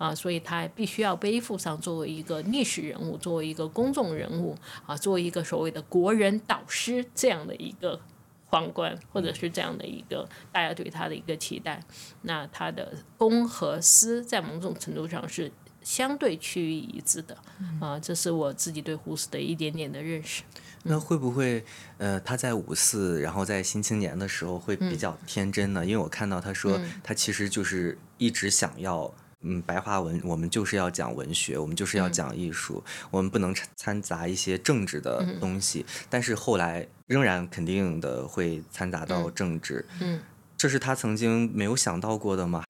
[0.00, 8.00] 啊，所以他必须要背负上作为一个历史人物，作为一个公众人物啊，作为一个所谓的国人导师这样的一个
[8.46, 11.78] 皇冠，或者是这样的一个大家对他的一个期待。
[12.22, 17.36] 那他的公和私在某种程度上是相对趋于一致的
[17.78, 20.42] 啊，这是我自己对胡适的一点点的认识。
[20.82, 21.62] 那会不会
[21.98, 25.84] 呃，他在五四，然后在新青年的时候会比较天真呢？
[25.84, 35.84] 因为我看到他说，他其实就是一直想要嗯，白话文我们就是要讲文学，我们就是要讲艺术，我们不能掺掺杂一些政治的东西。
[36.08, 39.86] 但是后来仍然肯定的会掺杂到政治。
[40.00, 40.20] 嗯，
[40.56, 42.64] 这是他曾经没有想到过的吗？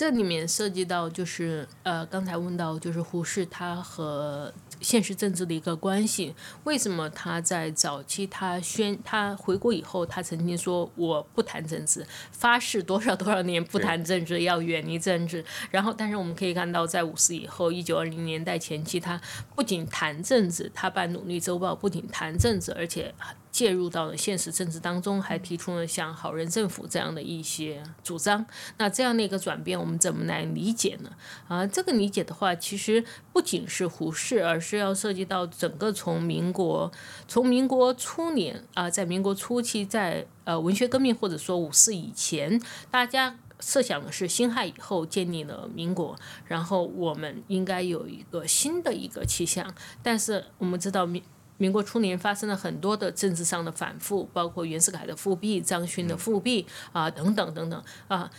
[0.00, 6.34] 这里面涉及到就是呃，刚才问到就是胡适他和现实政治的一个关系。
[6.64, 15.44] 为什么他在早期他宣他回国以后，他曾经说我不谈政治，发誓多少多少年不谈政治，要远离政治。
[15.70, 19.20] 然后，但是我们可以看到，在五四以后，一九二零年代前期，他
[19.54, 23.14] 不仅谈政治，他办《努力周报》不仅谈政治，而且。
[23.50, 28.46] 介入到了现实政治当中，还提出了像好人政府这样的一些主张。
[28.78, 31.10] 那这样的一个转变，我们怎么来理解呢？
[31.48, 36.90] 啊，这个理解的话，其实不仅是胡适，而是要涉及到整个从民国，
[37.26, 42.60] 从民国初年啊，在民国初期，在呃文学革命或者说五四以前，
[42.90, 49.74] 大家设想的是辛亥以后建立了民国，然后我们应该有一个新的一个气象。
[50.02, 51.22] 但是我们知道民。
[51.60, 58.30] 民国初年发生了很多的政治上的反复，包括袁世凯的复辟、张勋的复辟啊等等等等啊，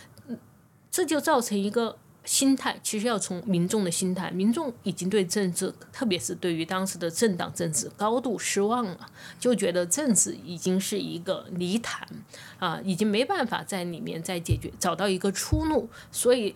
[0.90, 9.08] 这就造成一个心态，其实要从民众的心态，民众已经对政治，特别是对于当时的政党政治高度失望了，
[9.38, 12.08] 就觉得政治已经是一个泥潭
[12.58, 16.52] 啊，已经没办法在里面再解决找到一个出路，所以。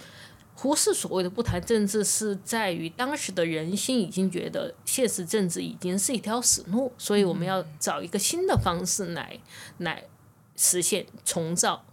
[0.59, 9.39] 胡适所谓的不谈政治，是在于当时的人心已经觉得现实政治已经是一条死路，所以我们要找一个新的方式来
[9.79, 10.03] 来
[10.57, 11.85] 实现重造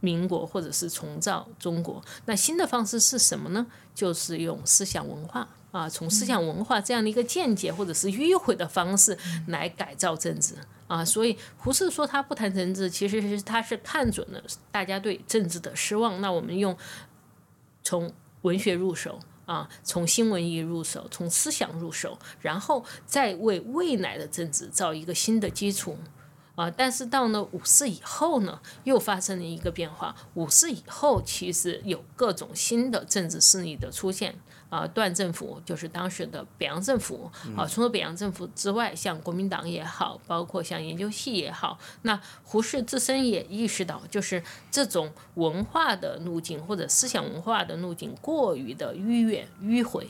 [0.00, 2.02] 民国或者是重造中国。
[2.24, 3.64] 那新的方式是什么呢？
[3.94, 10.54] 就是用思想文化啊，从思想文化这样的一个见解或者是迂回的方式来改造政治
[10.88, 11.04] 啊。
[11.04, 16.20] 所以胡适说他不谈政治，其实是他是看准了大家对政治的失望。
[16.20, 16.76] 那我们用。
[17.88, 25.96] 从文学入手啊，从新文艺入手，从思想入手，然后再为未来的政治造一个新的基础。
[26.58, 26.70] 啊。
[26.70, 30.14] 但是到了五四以后呢，又发生了一个变化。
[30.34, 34.34] 五四以后，其实有各种新的政治势力的出现。
[34.70, 37.64] 啊，段政府就是当时的北洋政府啊。
[37.64, 50.08] 除了北洋政府之外，像国民党也好，包括像研究系也好，那胡适自身也意识到，就是这种文化的路径或者思想文化的路径过于的迂远迂回，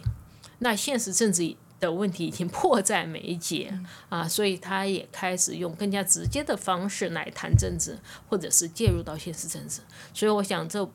[0.58, 1.44] 那现实政治
[1.80, 3.72] 的问题已经迫在眉睫
[4.08, 9.80] 啊，所以他也开始用更加直接的方式来谈政治，或者是介入到现实政治。
[10.12, 10.88] 所以我想这。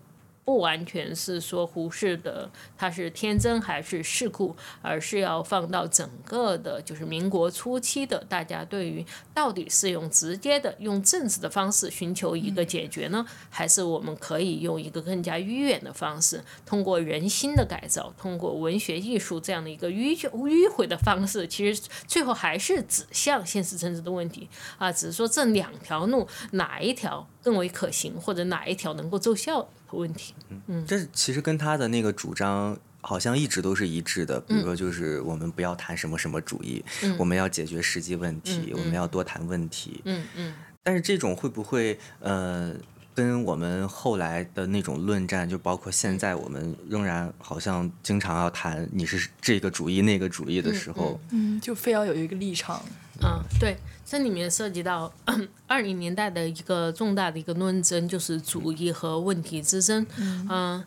[0.45, 29.69] 不完全是说胡适的他是天真还是世故，而是要放到整个的，就是民国初期的大家对于到底是用直接的用政治的方式寻求一个解决呢，还是我们可以用一个更加迂远的方式，通过人心的改造，通过文学艺术这样的一个迂迂回的方式，其实最后还是指向现实政治的问题啊，只是说这两条路哪一条更为可行，或者哪一条能够奏效。
[29.93, 30.34] 问题，
[30.67, 34.39] 嗯，这其实跟他的那个主张好像一直都是一致的。
[34.41, 36.84] 比如说，就是我们不要谈什么什么主义，
[37.17, 40.01] 我们要解决实际问题，我们要多谈问题。
[40.06, 40.53] 嗯嗯。
[40.86, 42.75] 但是这种会不会呃，
[43.13, 52.82] 跟我们后来的那种论战，就包括现在我们仍然好像经常要谈你是这个主义那个主义的时候，嗯，就非要有一个立场。
[53.21, 53.78] 嗯，对。
[54.06, 55.12] 这里面涉及到
[55.65, 60.06] 二零年代的一个重大的一个论争，就是主义和问题之争。
[60.17, 60.84] 嗯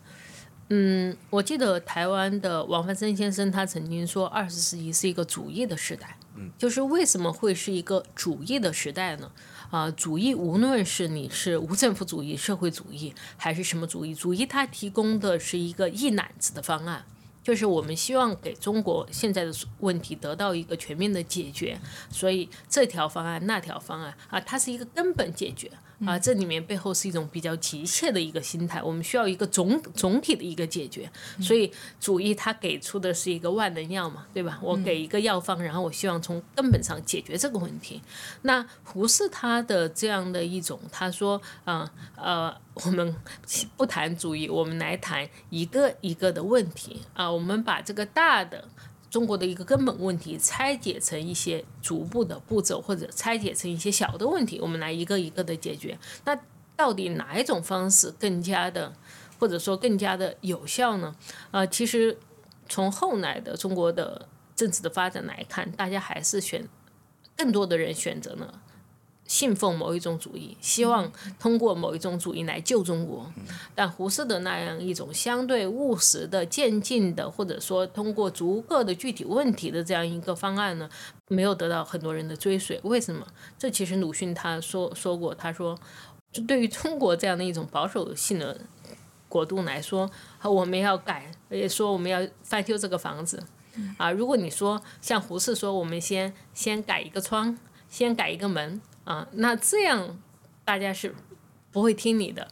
[0.68, 6.18] 嗯，我记得台湾的王汎森先生他曾经说，二十世纪是一个主义的时代。
[6.36, 9.30] 嗯，就是为什么会是一个主义的时代呢？
[9.70, 17.04] 啊，主义无论是你是无政府主义、社会主义还是什么主义，主义它提供的是一个一揽子的方案。
[17.42, 21.78] 就是我们希望给中国现在的问题得到一个全面的解决，
[22.10, 25.70] 所以这条方案、那条方案啊，它是一个根本解决。
[26.04, 34.58] 啊，这里面背后是一种比较急切的一个心态，我们需要一个总总体的一个解决，所以主义它给出的是一个万能药嘛，对吧？
[34.62, 38.02] 我给一个药方，然后我希望从根本上解决这个问题。
[38.42, 43.14] 那胡适他的这样的一种，他说，啊呃，我们
[43.76, 48.68] 不谈主义，我们来谈一个一个的问题啊，我们把这个大的。
[49.08, 55.98] 中国的一个根本问题拆解成一些逐步的步骤，或者拆解成一些小的问题，我们来一个一个的解决。
[56.24, 56.38] 那
[56.76, 58.92] 到底哪一种方式更加的，
[59.38, 61.14] 或者说更加的有效呢？
[61.50, 62.18] 呃，其实
[62.68, 66.68] 从后来的中国的政治的发展来看，大家还是选
[67.36, 68.60] 更多的人选择呢
[69.26, 73.30] 信奉某一种主义，希望通过某一种主义来救中国。
[73.74, 80.88] 但胡适的那样一种相对务实的、渐进的，或者说通过逐个的具体问题的这样一个方案呢，
[81.28, 82.80] 没有得到很多人的追随。
[82.84, 83.26] 为什么？
[83.58, 85.78] 这其实鲁迅他说说过，他说，
[86.32, 88.60] 就对于中国这样的一种保守性的
[89.28, 90.10] 国度来说，
[90.42, 93.42] 我们要改，也说我们要翻修这个房子。
[93.98, 97.58] 啊，如果你说像胡适说，我们先先改一个窗，
[97.90, 98.80] 先改一个门。
[99.06, 100.18] 啊，那这样
[100.64, 101.14] 大家是
[101.70, 102.46] 不会听你的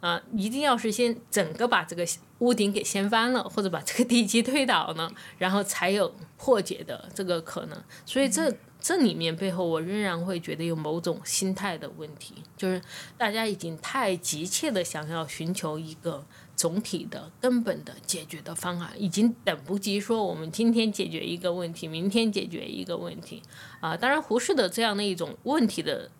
[0.00, 0.20] 啊！
[0.36, 2.04] 一定要是先整个把这个
[2.40, 7.82] 屋顶给掀翻了，或者把这个地基推倒呢，然后才有破解的这个可能。
[8.04, 12.82] 所以这这里面背后，我仍然会觉得有某种心态的问题，就是
[13.16, 23.42] 大家已经太急切的想要寻求一个总体的根本的解决的方案，已经等不及说我们今天解决一个问题，明天解决一个问题。
[23.80, 26.10] 啊，当然，胡适的这样的一种问题的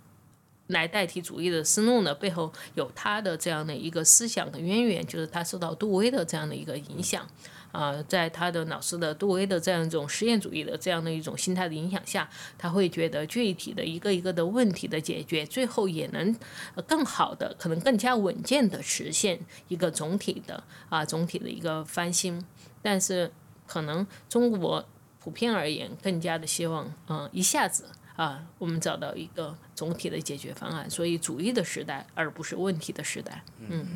[0.68, 7.26] 来代替主义的思路呢，背后有他的这样的一个思想的渊源，就是他受到杜威的这样的一个影响。
[7.72, 16.36] 啊，在他的老师的杜威的这样一种实验主义的这样的一种心态的影响下，他会觉得具体的一个一个的问题的解决，最后也能
[16.86, 22.44] 更好的，可能更加稳健的实现一个总体的啊总体的一个翻新。
[22.80, 23.32] 但是，
[23.66, 24.86] 可能中国。
[25.24, 27.84] 普遍而言，更加的希望，嗯，一下子
[28.16, 30.90] 啊，我们找到一个总体的解决方案。
[30.90, 33.44] 所以，主义的时代，而不是问题的时代。
[33.60, 33.86] 嗯。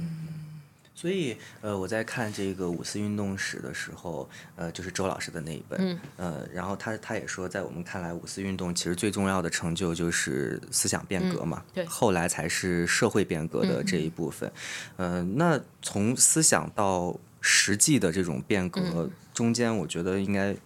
[0.96, 4.26] 所以，呃，我在看这个五四运动史的时候，
[4.56, 14.50] 呃，就是周老师的那一本，嗯，呃，然后他他也说，在我们看来，五四运动其实最重要的成就就是思想变革嘛，对，后来才是社会变革的这一部分。
[14.96, 20.56] 嗯，那从思想到实际的这种变革中间，我觉得应该。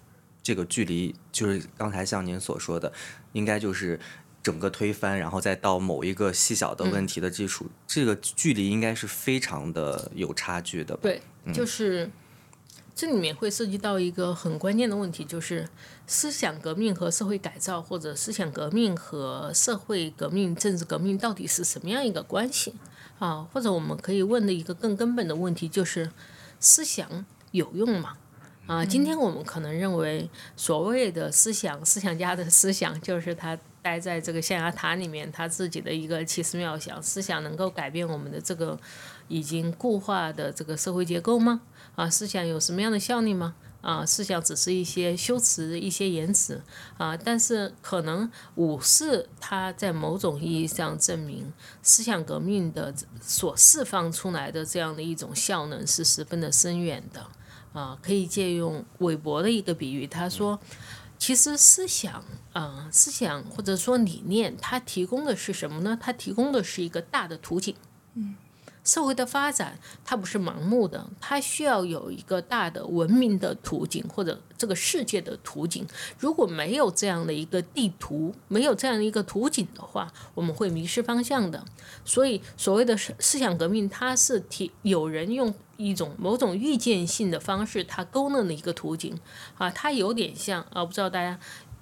[0.42, 2.90] 这个距离就是刚才像您所说的，
[3.34, 4.00] 应该就是
[4.42, 10.96] 整个推翻，然后再到某一个细小的问题的基础，这个距离应该是非常的有差距的。
[10.96, 11.20] 对，
[11.52, 12.10] 就是
[12.94, 15.68] 这里面会涉及到一个很关键的问题，就是
[16.06, 22.74] 思想革命和社会改造，或者思想革命和社会革命、政治革命到底是什么样一个关系
[23.18, 23.46] 啊？
[23.52, 26.10] 或者我们可以问的一个更根本的问题就是：
[26.58, 28.16] 思想有用吗？
[28.70, 37.02] 啊，今天我们可能认为所谓的思想，思想家的思想就是他待在这个象牙塔里面，他自己的一个奇思妙想。
[37.02, 38.78] 思想能够改变我们的这个
[39.26, 41.62] 已经固化的这个社会结构吗？
[41.96, 43.56] 啊，思想有什么样的效力吗？
[43.80, 46.62] 啊，思想只是一些修辞、一些言辞
[46.96, 47.16] 啊。
[47.16, 51.52] 但是可能五四他在某种意义上证明，
[51.82, 57.26] 思想革命的所释放出来的这样的一种效能是十分的深远的。
[57.72, 60.58] 啊，可以借用韦伯的一个比喻，他说，
[61.18, 65.98] 其实思想，啊，思想或者说理念，它提供的是什么呢？
[66.00, 67.74] 它提供的是一个大的图景。
[68.14, 68.36] 嗯。
[68.82, 75.86] 社会的发展，它不是盲目的，它需要有一个大的文明的图景或者这个世界的图景。
[76.18, 81.62] 如果没有这样的一个地图，没有这样的一个图景的话，我们会迷失方向的。
[82.06, 89.18] 所以，所谓的思思想革命，它是提有人用一种某种预见性的方式，它勾勒的一个图景
[89.56, 91.38] 啊，它有点像啊，不知道大家。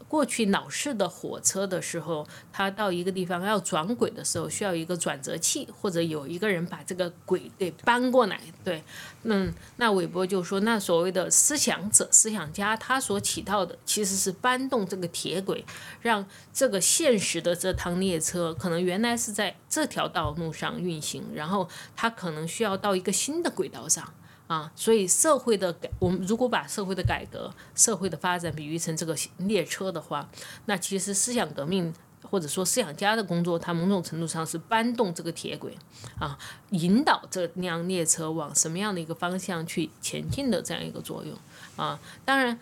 [0.08, 8.40] 过去老式的火车的时候，它到一个地方要转轨的时候，需要一个转折器，或者有一个人把这个轨给搬过来。
[8.64, 8.82] 对，
[9.24, 15.64] 嗯，那韦伯就说，那所谓的思想者、思想家，他所起到的其实是搬动这个铁轨，
[16.00, 24.14] 让这个现实的这趟列车可能原来是在这条道路上运行，然后它可能需要到一个新的轨道上。
[24.48, 30.28] 啊，所以社会的改，我们如果把社会的改革、社会的发展比喻成这个列车的话，
[30.64, 31.92] 那其实思想革命
[32.22, 35.76] 或者说思想家的工作，它某种程度上是搬动这个铁轨，
[36.18, 36.38] 啊，
[36.70, 41.36] 引导这辆列车往什么样的一个方向去前进的这样一个作用。
[41.76, 42.58] 啊，当然，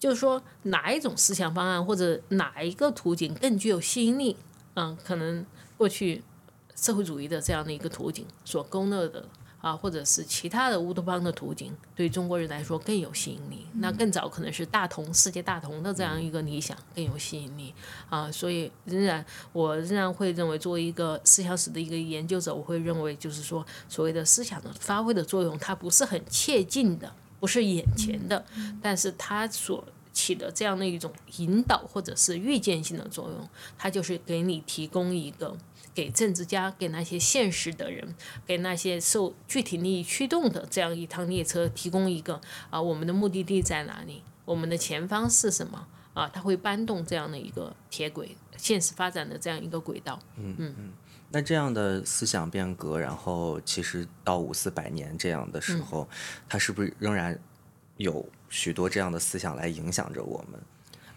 [0.00, 4.36] 就是说哪一种思想方案或者哪一个途径更具有吸引力，
[4.74, 5.46] 嗯，可能
[5.78, 6.24] 过去
[6.74, 9.24] 社会主义的这样的一个途径所勾勒的。
[9.60, 13.66] 啊，或者是其他的乌托邦的图景，对中国人来说更有吸引力。
[13.74, 17.74] 那更早可能是大同世界大同的这样一个理想更有吸引力
[18.08, 18.30] 啊。
[18.32, 28.44] 所以仍然，我仍然会认为，作为一个思想史的一个研究者，我会认为，就是说，所谓的思想的发挥的作用，它不是很切近的，不是眼前的，
[28.80, 35.56] 但是它所起的这样的一种引导或者是预见性的作用，它就是给你提供一个。
[35.94, 38.14] 给政治家，给那些现实的人，
[38.46, 44.22] 给那些受具体利益驱动的这样一趟列车提供一个啊，我们的目的地在哪里？
[44.44, 45.86] 我们的前方是什么？
[46.14, 50.18] 啊，它会搬动这样的一个铁轨现实发展的这样一个轨道。
[50.36, 50.74] 嗯嗯。
[50.78, 50.92] 嗯
[51.32, 56.08] 那这样的思想变革，然后其实到五四百年这样的嗯时候，
[56.48, 57.38] 它是不是仍然
[57.98, 60.60] 有许多这样的思想来影响着我们？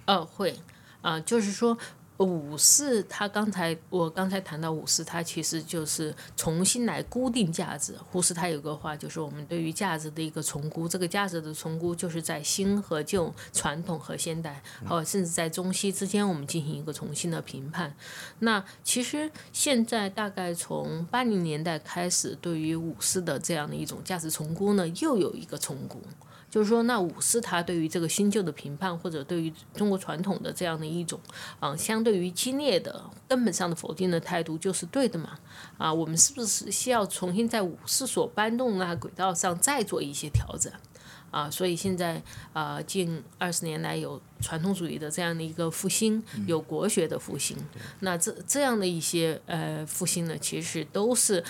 [0.06, 0.56] 呃，会
[1.02, 1.76] 啊、就是说
[2.18, 7.96] 五四，他刚才我刚才谈到五四，它其实就是重新来固定价值。
[8.12, 17.94] 胡适他有个话，就是我们对于价值的一个重估，这个价值的重估就是在新和旧、传统和现代，哦甚至在中西之间，我们进行一个重新的评判。
[18.40, 26.00] 那其实现在大概从八零年代开始，对于五四的这样的一种价值重估呢，又有一个重估。
[26.54, 31.20] 就是说，那五四他对于这个新旧的评判，或者对于中国传统的这样的一种，
[31.60, 35.40] 啊、相对于激烈的、根本上的否定的态度，就是对的嘛？
[35.80, 40.72] 啊，我们是不是需要重新在五四所搬动的那轨道上再做一些调整？
[41.32, 42.22] 啊，所以现在
[42.54, 47.58] 啊、近二十年来有传统主义的这样的一个复兴，有国学的复兴，
[48.02, 51.44] 那这这样的一些呃复兴呢，其实都是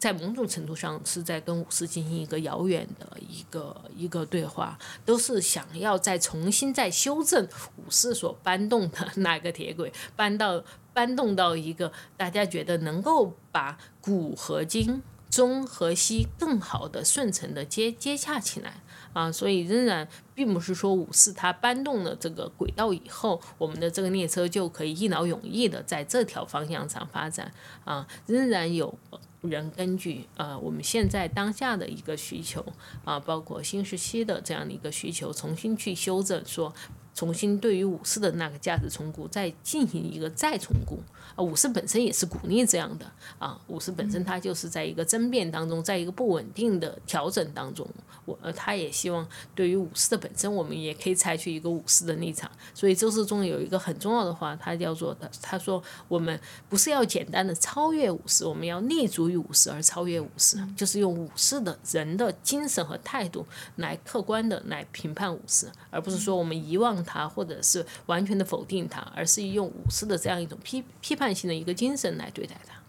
[0.00, 7.46] 在某种程度上是在跟五四进行一个遥远的一个一个对话，都是想要再重新再修正
[7.76, 18.82] 五四所搬动的那个铁轨，搬到搬动到一个大家觉得能够把古和今、中和西更好的顺承的接接洽起来。
[19.12, 27.52] 啊，所以仍然并不是说五四它搬动了这个轨道以后，我们的这个列车就可以一劳永逸的在这条方向上发展
[27.84, 28.96] 啊，仍然有
[29.42, 32.64] 人根据呃我们现在当下的一个需求
[33.04, 36.74] 啊，包括新时期的这样的一个需求，重新去修正说。
[37.12, 41.02] 重新对于五四的那个价值重估，再进行一个再重估，
[41.36, 47.86] 五四本身也是鼓励这样的啊，五四本身它就是在一个争辩当中，在一个不稳定的调整当中，
[48.24, 52.50] 我呃，他也希望对于五四的本身，我们也可以采取一个五四的立场。
[52.74, 72.80] 所以周世宗有一个很重要的话，他叫做他，他说我们不是要简单的超越五四，我们要立足于五四而超越五四，就是用五四的人的精神和态度来客观的来评判五四，而不是说我们遗忘它或者是完全的否定它，而是用五四的这样一种批批判性的一个精神来对待它。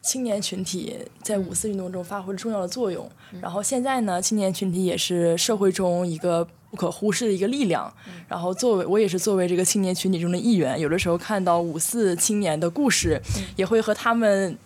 [0.00, 3.10] 青年群体在五四运动中发挥了重要的作用。
[3.42, 7.92] 然后现在呢，青年群体也是社会中一个不可忽视的一个力量。
[8.28, 13.20] 然后作为我也是作为这个青年群体中的一员，有的时候看到五四青年的故事，
[13.56, 14.56] 也会和他们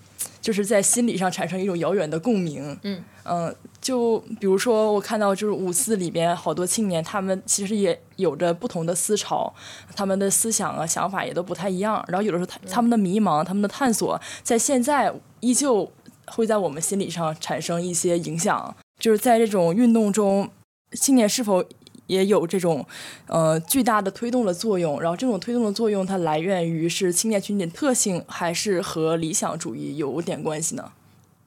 [0.43, 2.79] 就是在心理上产生一种遥远的共鸣。
[2.83, 9.53] 嗯嗯，就比如说我看到就是五四里边好多青年，他们其实也有着不同的思潮，
[9.95, 12.03] 他们的思想啊想法也都不太一样。
[12.09, 15.93] 然后有的时候他他们的迷茫，他们的探索，在现在依旧
[16.29, 18.75] 会在我们心理上产生一些影响。
[18.99, 20.49] 就是在这种运动中，
[20.93, 21.63] 青年是否
[22.07, 22.87] 也有这种
[23.27, 24.99] 呃巨大的推动的作用？
[25.03, 30.93] 然后这种推动的作用，它来源于是青年群体的特性，还是和理想主义有点关系呢？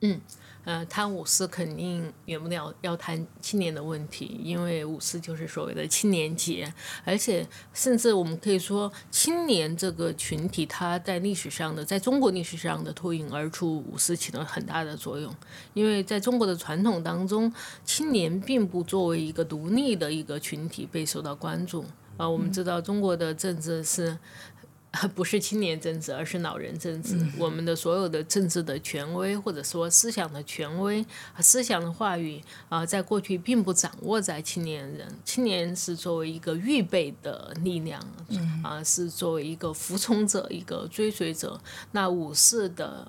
[0.02, 0.22] 嗯
[0.68, 6.74] 呃，谈五四肯定免不了要谈青年的问题，因为五四就是所谓的青年节，
[7.06, 15.34] 而且甚至我们可以说，青年这个群体，它在历史上的，在中国历史上的脱颖而出，五四起了很大的作用。
[15.74, 17.50] 因为在中国的传统当中，
[17.86, 21.86] 青年并不作为一个独立的一个群体被受到关注。
[22.18, 24.18] 啊、我们知道中国的政治是
[25.14, 27.18] 不是青年政治，而是老人政治。
[27.38, 31.06] 我们的所有的政治的权威，或者说思想的权威、
[31.40, 35.08] 思想的话语啊、在过去并不掌握在青年人。
[35.26, 38.02] 青年是作为一个预备的力量，
[38.64, 41.60] 啊、是作为一个服从者、一个追随者。
[41.92, 43.08] 那五四的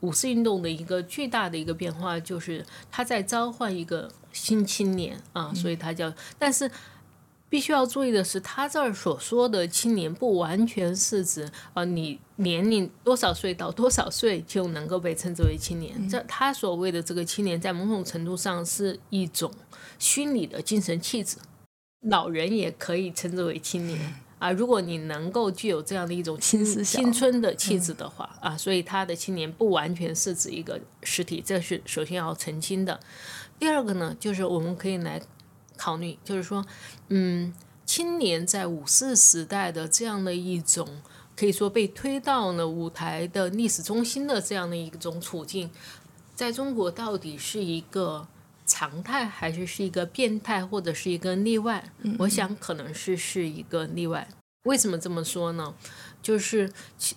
[0.00, 6.70] 五四运动的一个巨大的一个变化，就是他在召唤一个新青年啊，所以他叫，但是。
[7.50, 16.08] 必须要注意的是，他这儿所说的青年不完全是指呃你年龄多少岁到多少岁就能够被称之为青年。
[16.08, 19.52] 这他所谓的这个青年，在某种程度上是一种
[19.98, 21.36] 虚拟的精神气质，
[22.08, 23.98] 老人也可以称之为青年。
[24.38, 32.98] 啊，如果你能够具有这样的一种青新思想青春的气质的话，啊，所以他的青年不完全是指一个实体，这是首先要澄清的。
[33.58, 35.20] 第二个呢，就是我们可以来
[35.80, 36.66] 考虑，就是说，
[37.08, 37.54] 嗯，
[37.86, 40.86] 青年在五四时代的这样的一种
[41.34, 45.70] 可以说被推到了舞台的历史中心的这样的一种处境，
[46.34, 48.28] 在中国到底是一个
[48.66, 51.90] 常态，还是是一个变态，或者是一个例外？
[52.18, 54.28] 我想可能是是一个例外。
[54.64, 55.74] 为什么这么说呢？
[56.20, 56.70] 就是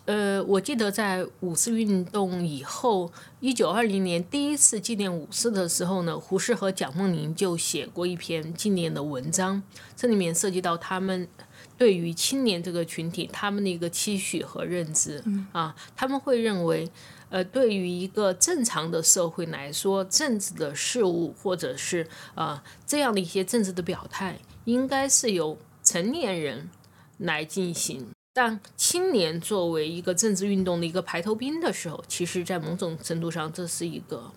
[0.05, 9.61] 呃，我记得在五四运动以后，一九二零年第一次纪念五四的时候呢，胡适和蒋梦麟就写过一篇纪念的文章，
[9.93, 11.27] 这里面涉及到他们
[11.77, 15.21] 对于青年这个群体他们的一个期许和认知
[15.51, 16.89] 啊，他们会认为，
[17.29, 26.69] 呃，对于一个正常的社会来说，政治的事物或者是啊这样的一些政治的表态，应该是由成年人
[27.17, 28.07] 来进行。
[28.33, 34.31] 但青年作为一个政治运动的一个排头兵的时候，其实，在某种程度上，这是一个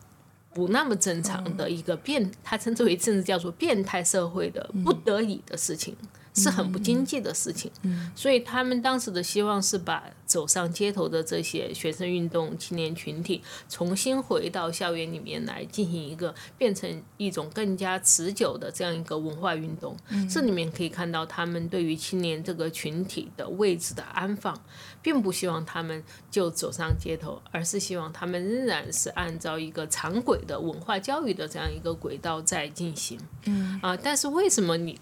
[0.52, 5.96] 不那么正常的一个变，他称之为政治叫做变态社会的不得已的事情。
[6.36, 7.70] 是很不经济的事情，
[8.14, 19.96] 所以他们当时的希望是把走上街头的这些学生运动青年群体重新回到校园里面来进行一个变成一种更加持久的这样一个文化运动。
[20.30, 24.54] 这里面可以看到他们对于青年这个群体的位置的安放，
[25.00, 33.18] 并不希望他们就走上街头，而是希望他们仍然是按照一个常轨的文化教育的这样一个轨道在进行。
[33.46, 35.00] 嗯啊，但是为什么你？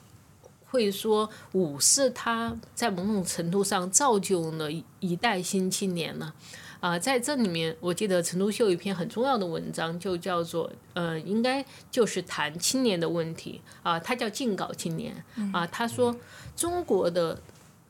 [0.74, 4.68] 会说五四他在某种程度上造就了
[4.98, 6.32] 一代新青年呢？
[6.80, 16.14] 啊，在这里面，我记得陈独秀一篇很重要的文章，就叫做呃，应该就是谈青年的问题啊，他叫禁稿青年啊，他说
[16.54, 17.40] 中国的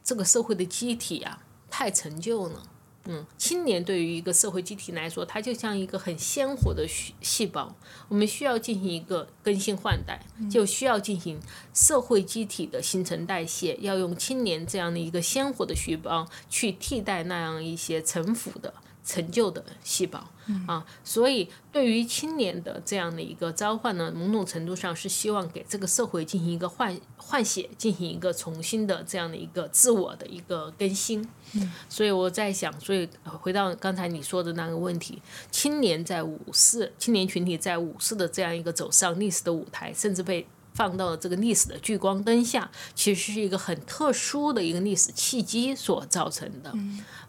[0.05, 2.63] 这个社会的机体啊，太陈旧了。
[3.07, 7.77] 嗯，青年对于一个社会机体来说，它就像一个很鲜活的细细胞，
[8.09, 11.39] 我们需要进行一个更新换代，就需要进行
[11.75, 18.73] 社会机体的新陈代谢，要用青年这样的一个鲜活的细胞去替代那样一些陈腐的。
[19.05, 20.27] 陈旧的细胞
[20.67, 31.29] 啊，所以对于青年的这样的一个召唤呢，某种程度上是希望给这个社会进行一个换换血，进行一个重新的这样的一个自我的一个更新。
[31.89, 46.73] 所以我在想，所以回到刚才你说的那个问题，青年在五四，青年群体在五四的这样一个走上历史的舞台，甚至被放到了这个历史的聚光灯下，其实是一个很特殊的一个历史契机所造成的。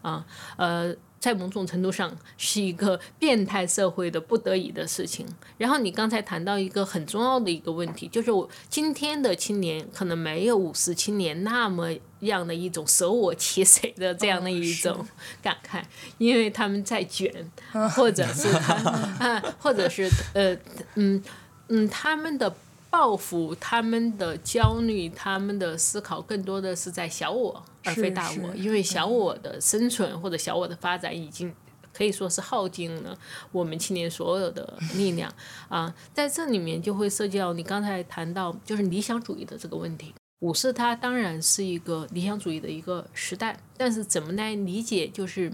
[0.00, 0.94] 啊，呃。
[1.18, 5.26] 在某种程度上是一个变态社会的不得已的事情。
[5.58, 11.90] 然后你刚才谈到一个很重要的一个问题，就是我今天的青年可能没有五四青年那么
[12.20, 15.06] 样的一种舍我其谁的这样的一种
[15.42, 15.82] 感慨，
[16.18, 17.50] 因为他们在卷，
[17.96, 18.74] 或者是他
[19.18, 20.56] 啊，或者是呃
[20.94, 21.22] 嗯
[21.68, 22.54] 嗯他们的。
[22.90, 31.52] 报复他们的焦虑，他们的思考更多的是在小我而非大我，因为小我的生存或者小我的发展已经
[31.92, 33.18] 可以说是耗尽了
[33.52, 35.32] 我们青年所有的力量
[35.68, 40.14] 啊，在这里面就会涉及到你刚才谈到就是理想主义的这个问题。
[40.40, 45.52] 五四它当然是一个理想主义的一个时代，但是怎么来理解就是。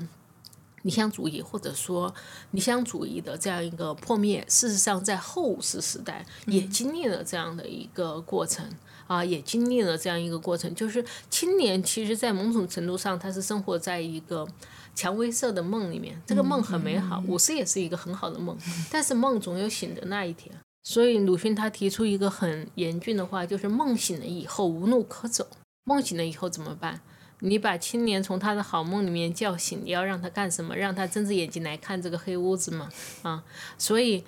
[0.83, 2.15] 理想主义或者说
[2.51, 8.69] 理想主义的这样一个破灭，事实上在后五四时代也经历了这样的一个过程
[9.07, 10.75] 啊，也经历了这样一个过程。
[10.75, 14.47] 就是青年其实，在某种程度上，他是生活在一个
[14.95, 18.57] 蔷薇色的梦里面，这个梦很美好，五四也是一个很好的梦，
[18.91, 20.55] 但是梦总有醒的那一天。
[20.85, 25.47] 所以鲁迅他提出一个很严峻的话，就是梦醒了以后无路可走，
[25.85, 27.01] 梦醒了以后怎么办？
[27.45, 30.77] 你把青年从他的好梦里面叫醒，你要让他干什么？
[30.77, 32.89] 让他睁着眼睛来看这个黑屋子嘛？
[33.23, 33.43] 啊，
[33.77, 34.25] 所以，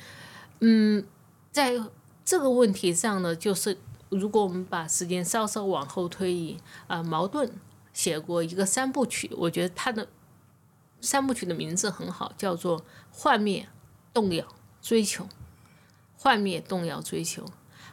[0.58, 1.06] 嗯，
[1.52, 1.80] 在
[2.24, 6.58] 这个问题上呢，就是如果我们把时间稍稍往后推移，
[6.88, 7.52] 啊，矛盾
[7.92, 10.08] 写过一个三部曲，我觉得他的
[11.00, 12.80] 三部曲的名字很好，叫做
[13.12, 13.68] 《幻灭、
[14.12, 14.44] 动摇、
[14.82, 15.24] 追求》。
[16.16, 17.44] 幻灭、动摇、追求。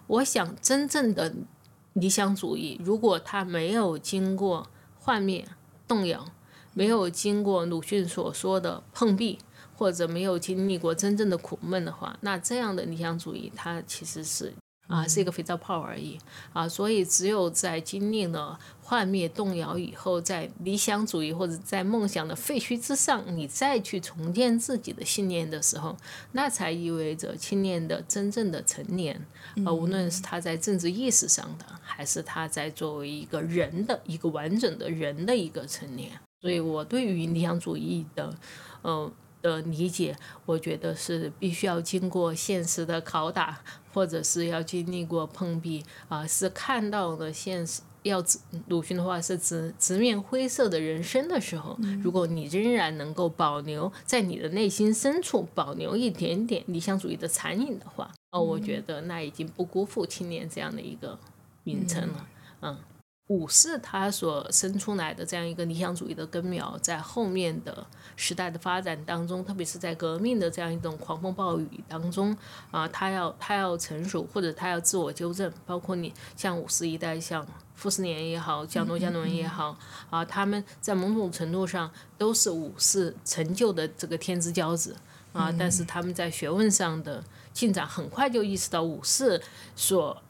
[0.08, 1.32] 我想，真正的
[1.94, 4.68] 理想主义，如果他没有经过。
[5.04, 5.48] 幻灭、
[5.88, 6.24] 动摇，
[6.76, 9.40] 没有经过鲁迅所说的碰壁，
[9.76, 14.54] 或者没有经历过真正的苦闷的话，那这样的理想主义，它其实是
[14.88, 16.20] 啊，是一个肥皂泡而已
[16.54, 16.70] 啊。
[16.70, 18.60] 所以，只有在经历了
[18.92, 25.96] 幻灭、动摇以后，在理想主义或者在梦想的废墟之上，你再去重建自己的信念的时候，
[26.34, 29.26] 那才意味着青年的真正的成年。
[29.64, 36.12] 啊，无论是他在政治意识上的，还是他在作为一个人的一个完整的人的一个成年，
[36.42, 38.36] 所以我对于理想主义的，
[38.82, 39.10] 呃
[39.42, 43.62] 的理解，我觉得是必须要经过现实的拷打，
[43.94, 47.80] 或者是要经历过碰壁啊，是看到了现实。
[48.04, 48.24] 要
[48.68, 58.12] 鲁迅的话是直直面灰色的人生的时候，如果你仍然能够保留在你的内心深处保留一点点理想主义的残影的话。
[58.32, 61.20] 哦，我觉得那已经不辜负青年这样的一个
[61.64, 62.28] 名称了。
[62.62, 62.78] 嗯，
[63.32, 72.36] 五四他所生出来的这样一个理想主义的根苗，在后面的时代的发展当中，特别是在革命的这样一种狂风暴雨当中，
[72.72, 79.78] 啊，他要他要成熟，或者他要自我纠正，包括你像五四一代，像傅斯年也好，像罗家伦也好，
[80.10, 84.94] 啊，他们在某种程度上都是五四成就的这个天之骄子，
[85.32, 87.24] 啊，但是他们在学问上的
[87.54, 89.42] 进展很快就意识到五四
[89.74, 90.22] 所。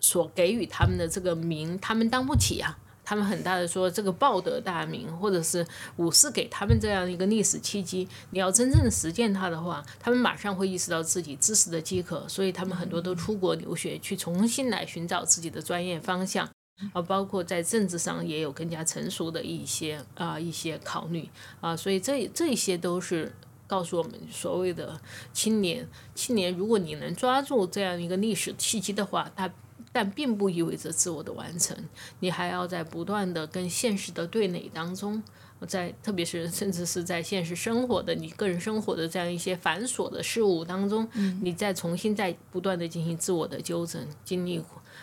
[0.00, 2.78] 所给予他们的这个名，他们当不起啊！
[3.08, 8.08] 他们很大的说这个报得大名，或者是武士给他们这样一个历史契机。
[8.30, 16.50] 你要真正的实践它的话，他们马上会意识到自己知识的饥渴，所以他们很多都出国留学，去重新来寻找自己的专业方向
[16.92, 21.28] 啊，包括在政治上也有更加成熟的一些啊一些考虑
[21.60, 23.32] 啊，所以这这些都是
[23.68, 25.00] 告诉我们所谓的
[25.32, 29.48] 青年青年，如果你能抓住这样一个历史契机的话，他。
[29.96, 31.74] 但并不意味着自我的完成，
[32.20, 35.22] 你还要在不断的跟现实的对垒当中，
[35.66, 41.08] 在特别是甚至是在现实生活的你个人生活的这样一些繁琐的事物当中，
[41.40, 44.62] 你再重新再不断的进行自我的纠正，经历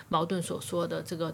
[0.10, 1.34] 矛盾所说的这个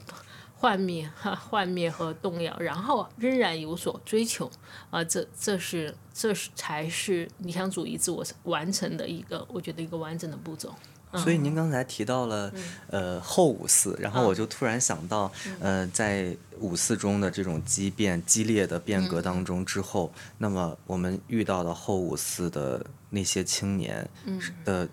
[0.55, 4.49] 幻灭、哈幻灭和动摇，然后仍然有所追求，
[4.89, 10.74] 啊，这这是这是才是理想主义自我完成的一个，我觉得一个完整的步骤。
[11.16, 12.51] 所以您刚才提到了，
[12.88, 24.07] 呃，后五四，然后我就突然想到，呃，在五四中的这种激变、激烈的变革当中之后，那么我们遇到的后五四的那些青年
[24.64, 24.88] 的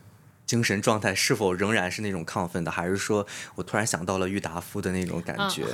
[0.46, 5.64] 精神状态是否仍然是那种亢奋的，还是说我突然想到了郁达夫的那种感觉？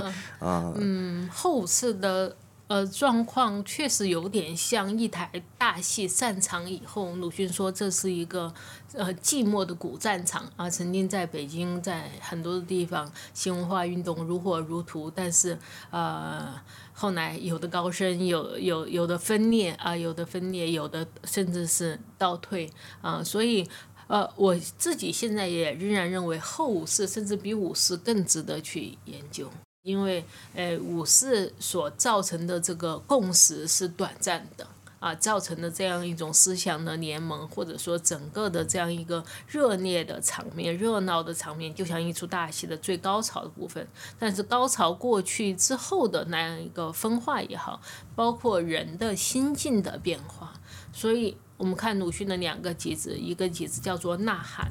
[0.40, 2.36] 啊，嗯，后五四的。
[2.72, 8.50] 呃，状况确实有点像一台大戏散场以后，鲁迅说这是一个
[8.94, 10.70] 呃寂寞的古战场啊。
[10.70, 15.58] 曾经在北京，在很多的地方，新文化运动如火如荼，但是
[15.90, 16.54] 呃
[16.94, 22.70] 后来有的高升，有有有的分裂啊，有的分裂，有的甚至是倒退
[23.02, 23.22] 啊。
[23.22, 23.68] 所以
[24.06, 29.50] 呃，我自己现在也仍然认为后五四甚至比五四更值得去研究。
[29.82, 30.24] 因为，
[30.54, 34.64] 呃，五四所造成的这个共识是短暂的，
[35.00, 43.84] 啊，造成的这样一种思想的联盟，或者说整个的这样一个热烈的场面、热闹的场面，就像一出大戏的最高潮的部分。
[44.20, 47.80] 但是高潮过去之后的那样一个分化也好，
[48.14, 50.52] 包括人的心境的变化，
[50.92, 54.70] 所以我们看鲁迅的两个集子，一个集子叫做《呐喊》。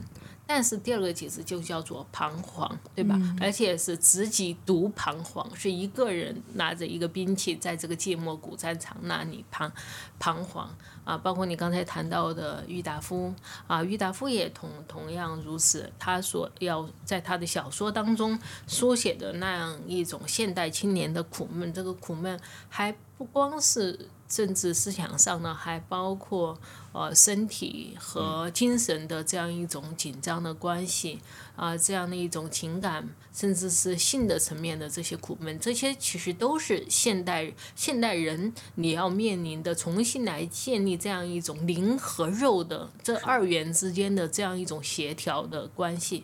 [0.54, 3.18] 但是第二个解释就叫做彷徨，对吧？
[3.39, 9.72] 而且是自己独彷徨，是一个人拿着一个兵器在这个芥末古战场那里彷
[10.20, 10.70] 彷徨
[11.06, 11.18] 啊。
[11.18, 13.34] 包括你刚才谈到的郁达夫
[13.66, 15.89] 啊，郁达夫也同同样如此。
[15.97, 18.38] 他所要在他的小说当中
[18.68, 22.38] 书写的那样一种现代青年的苦闷，这个苦闷
[22.68, 24.10] 还不光是。
[24.32, 26.58] 政治思想上呢，还包括
[26.94, 31.20] 呃身体和精神的这样一种紧张的关系
[31.58, 46.24] 啊，这样的一种情感，甚至是性的层面的这些苦闷，这些其实都是现代现代人你要面临的，重新来建立这样一种灵和肉的这二元之间的这样一种协调的关系。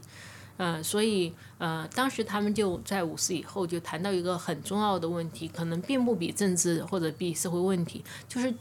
[0.59, 8.51] 嗯，所以呃，当时他们就在五四以后就谈到一个很重要的问题，可能并不比政治或者比社会问题，就是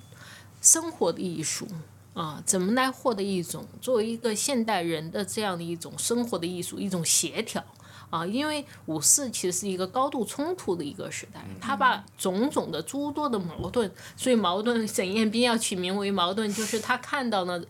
[0.60, 1.66] 生活的艺术
[2.12, 7.64] 啊，怎么来获得一种作为一个现代人的这样的一种生活的艺术，一种协调
[8.10, 17.64] 啊，因为五四其实是一个高度冲突的一个时代，他把种种的诸多的矛盾，所以矛盾沈雁冰要取名为矛盾，就是他看到了。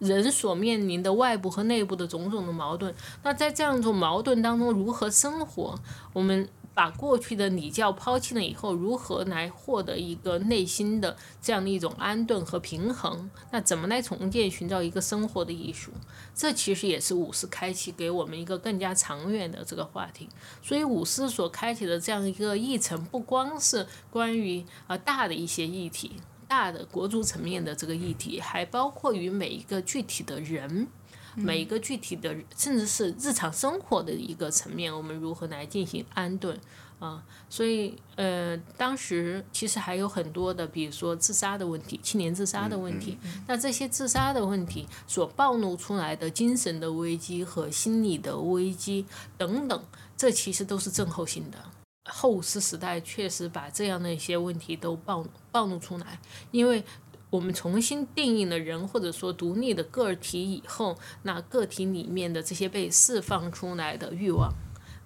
[0.00, 2.92] 人所面临的外部和内部的种种的矛盾，
[3.22, 5.78] 那在这样一种矛盾当中如何生活？
[6.12, 13.28] 我们把过去的礼教抛弃了以后，如何来获得一个内心的这样的一种安顿和平衡？
[13.50, 15.90] 那怎么来重建、寻找一个生活的艺术？
[16.34, 20.28] 这其实也是五四开启给我们一个更加长远的这个话题。
[20.62, 26.12] 所以五四所开启的这样一个议程，不光是关于呃大的一些议题。
[26.50, 30.88] 大的国族层面的这个议题，还包括于每一个具体的人，
[31.36, 36.58] 每一个具体的，甚至是日常生活的一个层面，我们如何来进行安顿
[36.98, 37.22] 啊？
[37.48, 43.16] 所以，呃，当时其实还有很多的，比如说自杀的问题，青年自杀的问题。
[43.46, 49.06] 那这些自杀的问题所暴露出来的精神的危机和心理的危机
[49.38, 49.84] 等等，
[50.16, 51.58] 这其实都是症候性的。
[52.04, 56.18] 后五四时代确实把这样的一些问题都暴暴露出来，
[56.50, 56.82] 因为
[57.28, 64.52] 我们重新定义了人或者说独立的个体以后，那个体里面的这些被释放出来的欲望，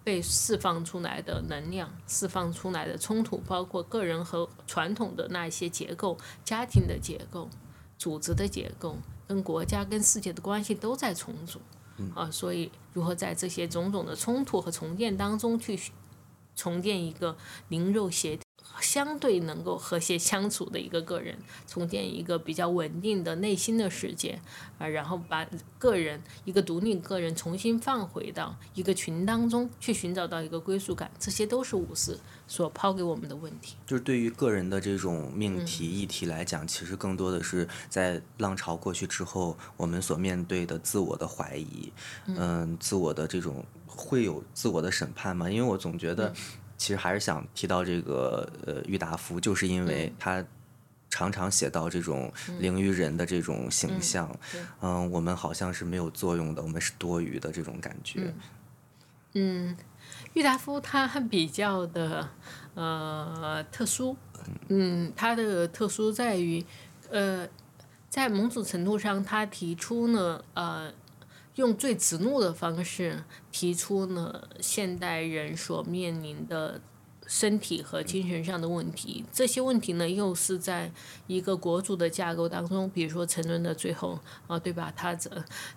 [0.02, 7.50] 被释放出来的能量、释放出来的冲突，包括个人和传统的那一些结构、家庭的结构、
[7.98, 11.60] 组织的结构，跟国家、跟世界的关系都在重组。
[12.14, 15.78] 啊，所以如何在这些种种的冲突和重建当中去
[16.56, 17.36] 重建一个
[17.68, 18.38] 灵肉协
[18.80, 24.40] 相对能够和谐相处的一个个人，重建一个比较稳定的内心的世界
[24.78, 25.46] 啊，然后把
[25.78, 33.76] 个人一个独立个人重新放回到一个群当中去，寻找到一个归属感，这些都是五四所抛给我们的问题。
[33.86, 41.92] 就是对于个人的这种命题议题来讲，其实更多的是在浪潮过去之后，我们所面对的自我的怀疑，
[42.26, 43.64] 嗯，自我的这种
[43.96, 45.50] 会有自我的审判吗？
[45.50, 46.32] 因为我总觉得。
[46.76, 50.44] 其实还是想提到这个呃，郁达夫，就是因为他
[51.08, 54.28] 常常写到这种灵于人的这种形象，
[54.82, 58.34] 嗯，我们好像是没有作用的，我们是多余的这种感觉。
[59.34, 59.74] 嗯，
[60.34, 62.28] 郁达夫他比较的
[62.74, 64.16] 呃特殊，
[64.68, 66.62] 嗯，他的特殊在于
[67.08, 67.48] 呃，
[68.10, 70.92] 在某种程度上，他提出呢呃。
[71.56, 76.80] 用最直怒的方式提出呢，现代人所面临的
[77.26, 79.24] 身体和精神上的问题。
[79.32, 80.92] 这些问题呢，又是在
[81.26, 84.92] 一个国主的架构当中，比如说沉沦的最后啊，对吧？
[84.96, 85.30] 他这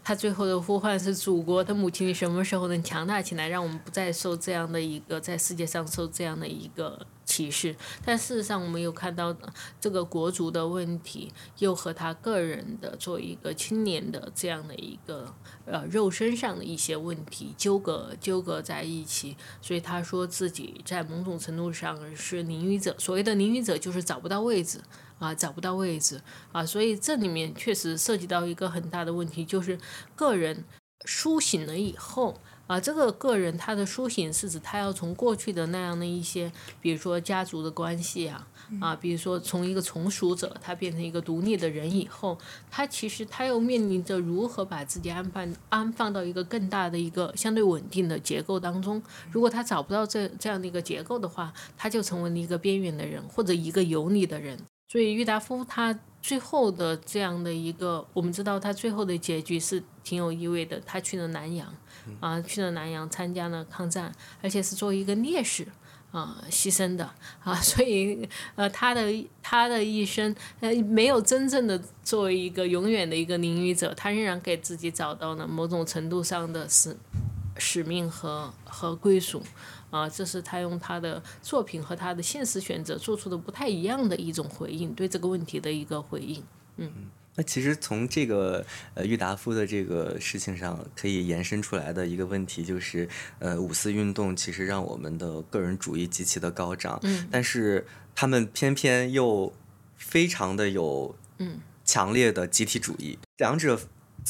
[0.04, 7.06] 他最后的呼唤是祖国的母亲，什么时候能强大起来，让我们不再受这样的一个在世界上受这样的一个。
[7.28, 9.36] 歧视，但事实上，我们有看到
[9.80, 15.32] 这个国足的问题，又和他个人的作为一个青年的这样的一个
[15.66, 22.96] 呃肉身上的一些问题纠葛纠葛在一起，所以他说自己在某种程度上是淋雨者。
[22.98, 24.80] 所谓的淋雨者，就是找不到位置
[25.20, 26.22] 啊，找不到位置
[26.54, 29.78] 啊，所以这里面确实涉及到一个很大的问题，就是
[30.16, 30.64] 个人
[31.06, 32.40] 苏醒了以后。
[32.68, 36.52] 啊，这个个人他的苏醒是指他要从过去的那样的一些，
[36.82, 38.46] 比如说家族的关系啊，
[38.82, 42.38] 啊，比如说从一个从属者他变成一个独立的人以后，
[42.70, 49.02] 他其实他又面临着如何把自己安放安放到一个更大的一个相对稳定的结构当中。
[49.32, 54.60] 如果他找不到这这样的一个结构的话，他就成为了一个边缘的人或者一个游离的人。
[54.90, 61.74] 所以郁达夫他最后的这样的一个，我们知道他最后的结局是挺有意味的，他去了南洋。
[62.20, 65.68] 啊，去了南洋参加了抗战，而且是作为一个烈士
[66.12, 67.10] 啊牺牲的
[67.44, 69.02] 啊， 所以呃，他的
[69.42, 76.96] 他的一生呃没有真正的作为一个永远的一个淋雨者，他仍然给自己找到了某种程度上的使
[77.58, 79.42] 使命和和归属
[79.90, 86.44] 啊，这是他用他的作品和他的现实选择做出的不太一样的一种回应，对这个问题的一个回应，
[86.78, 86.92] 嗯。
[87.38, 88.66] 那其实从这个
[88.96, 93.08] 呃郁达夫的这个事情上，可以延伸出来的一个问题就是，
[93.40, 99.54] 呃五四运动其实让我们的个人主义极其的高涨，嗯，但是他们偏偏又
[99.96, 103.80] 非常的有嗯强烈的集体主义，两者。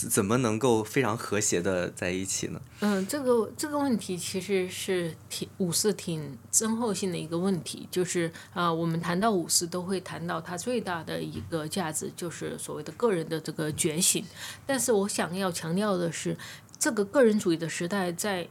[0.07, 2.61] 怎么能够非常和谐的在一起呢？
[2.81, 14.23] 嗯，这个这个问题其实是挺五四挺深厚性的一个问题，就是啊，我们谈到五四都会谈到它最大的一个价值，就是所谓的个人的这个觉醒。
[14.67, 16.37] 但是我想要强调的是，
[16.77, 18.47] 这个个人主义的时代在，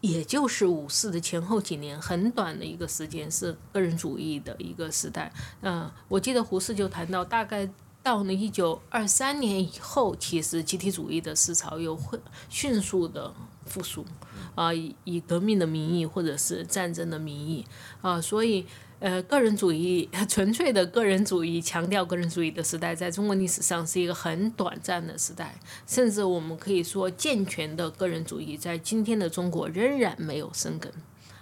[0.00, 5.30] 也就是五四的前后几年很短的一个时间是个人主义的一个时代。
[5.60, 7.68] 嗯，我记得胡适就谈到大概。
[8.06, 12.16] 到了一九二三年以后，其实集体主义的思潮又会
[12.48, 13.34] 迅速的
[13.64, 14.06] 复苏，
[14.54, 17.66] 啊，以以革命的名义或者是战争的名义，
[18.00, 18.64] 啊，所以
[19.00, 30.92] 呃，个人主义纯粹的个人主义强调个人主义的时代，在中国历史上是一个很短暂的时代，甚至我们可以说健全的个人主义在今天的中国仍然没有生根，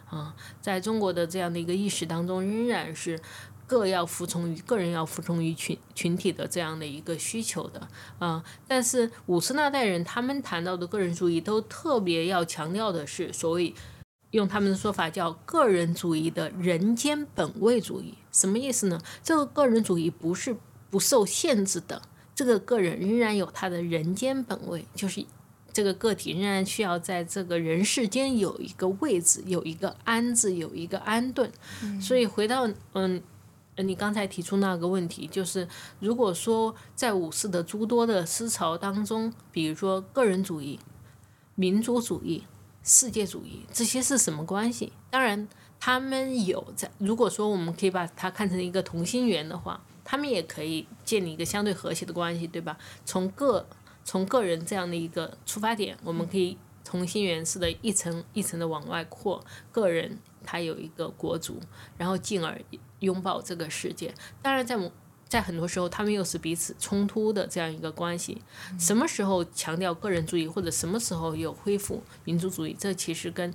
[0.09, 3.21] 啊，在中国的这样的一个意识当中，仍然是。
[3.67, 7.89] 各要服从于个人，要服从于群群体的这样的一个需求的
[8.19, 13.75] 啊，但是五四那代人他们谈到的个人主义，都特别要强调的是所谓
[14.33, 19.01] 用他们的说法叫个人主义的人间本位主义，什么意思呢？
[19.23, 20.55] 这个个人主义不是
[20.91, 22.03] 不受限制的，
[22.35, 25.25] 这个个人仍然有他的人间本位，就是
[25.73, 31.51] 这个个体仍然需要在这个人世间有一个位置，有一个安置，有一个安顿。
[32.01, 33.23] 所以回到嗯。
[33.77, 35.69] 呃，你刚才提出那个问题，就是
[36.01, 40.79] 如果说在五四的诸多的思潮当中，比如说个人主义、
[41.55, 42.45] 民族主义、
[42.83, 44.93] 世界主义，这些是什么关系？
[45.11, 45.49] 当然，
[45.81, 46.91] 他们有在。
[46.99, 52.79] 如果说我们可以把它看成一个同心圆的话，他们也可以建立一个相对和谐的关系，对吧？
[53.05, 53.67] 从个
[54.05, 56.57] 从个人这样的一个出发点，我们可以。
[56.87, 61.59] 同心圆式的一层一层的往外扩，个人他有一个国族，
[61.97, 62.61] 然后进而
[63.05, 64.13] 拥抱这个世界。
[64.43, 64.77] 当然，在
[65.29, 68.43] 在很多时候，他们又是彼此冲突的这样一个关系。
[68.79, 73.55] 什么时候强调个人主义，或者什么时候又恢复民族主义，这其实跟。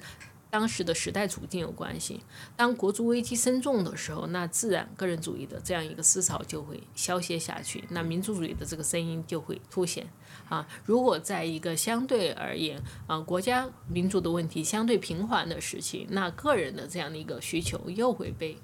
[0.52, 2.22] 当时的时代处境有关系。
[2.56, 10.08] 当国族危机深重的时候，那自然个人主义的这样一个思潮就会消歇下去，那民族主义的这个声音就会凸显。
[10.50, 18.58] 啊，如果在一个相对而言啊国家民族的问题相对平缓的时期，那个人的这样的一个需求又会被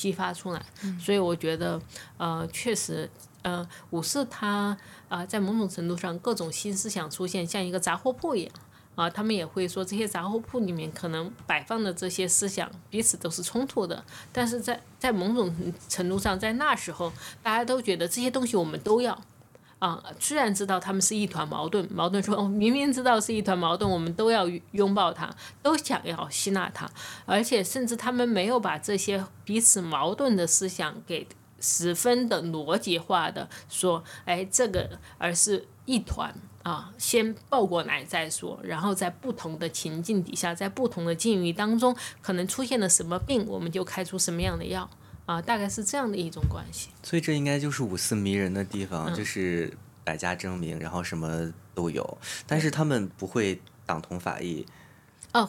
[0.00, 0.64] 激发出来。
[0.98, 1.78] 所以我觉得，
[2.16, 3.10] 呃，确实，
[3.42, 4.74] 呃，五四它
[5.10, 8.52] 啊，在某种程度上，各种新思想出现，像一个杂货铺一样。
[8.96, 15.54] 啊，他们也会说这些杂货铺里面可能摆放的这些思想彼此都是冲突的，但是在在某种
[15.88, 19.18] 程度上，在那时候大家都觉得这些东西我们都要，
[19.80, 25.28] 啊，虽然知道他们是一团矛盾，矛盾说哦，明明知道是一团矛盾，我们都要拥抱它，
[25.60, 26.88] 都想要吸纳它，
[27.26, 31.26] 而且甚至他们没有把这些彼此矛盾的思想给
[31.58, 36.32] 十分的逻辑化的说，哎，这个而是一团。
[36.62, 44.88] 啊，先抱过来再说，然后在不同的情境底下，在不同的境遇当中，可能出现了什么病，我们就开出什么样的药
[45.30, 46.88] 啊，大概是这样的一种关系。
[47.04, 49.72] 所以这应该就是五四迷人的地方，就是
[50.02, 52.18] 百家争鸣，然后什么都有，
[52.48, 54.66] 但是他们不会党同伐异。
[55.32, 55.48] 哦，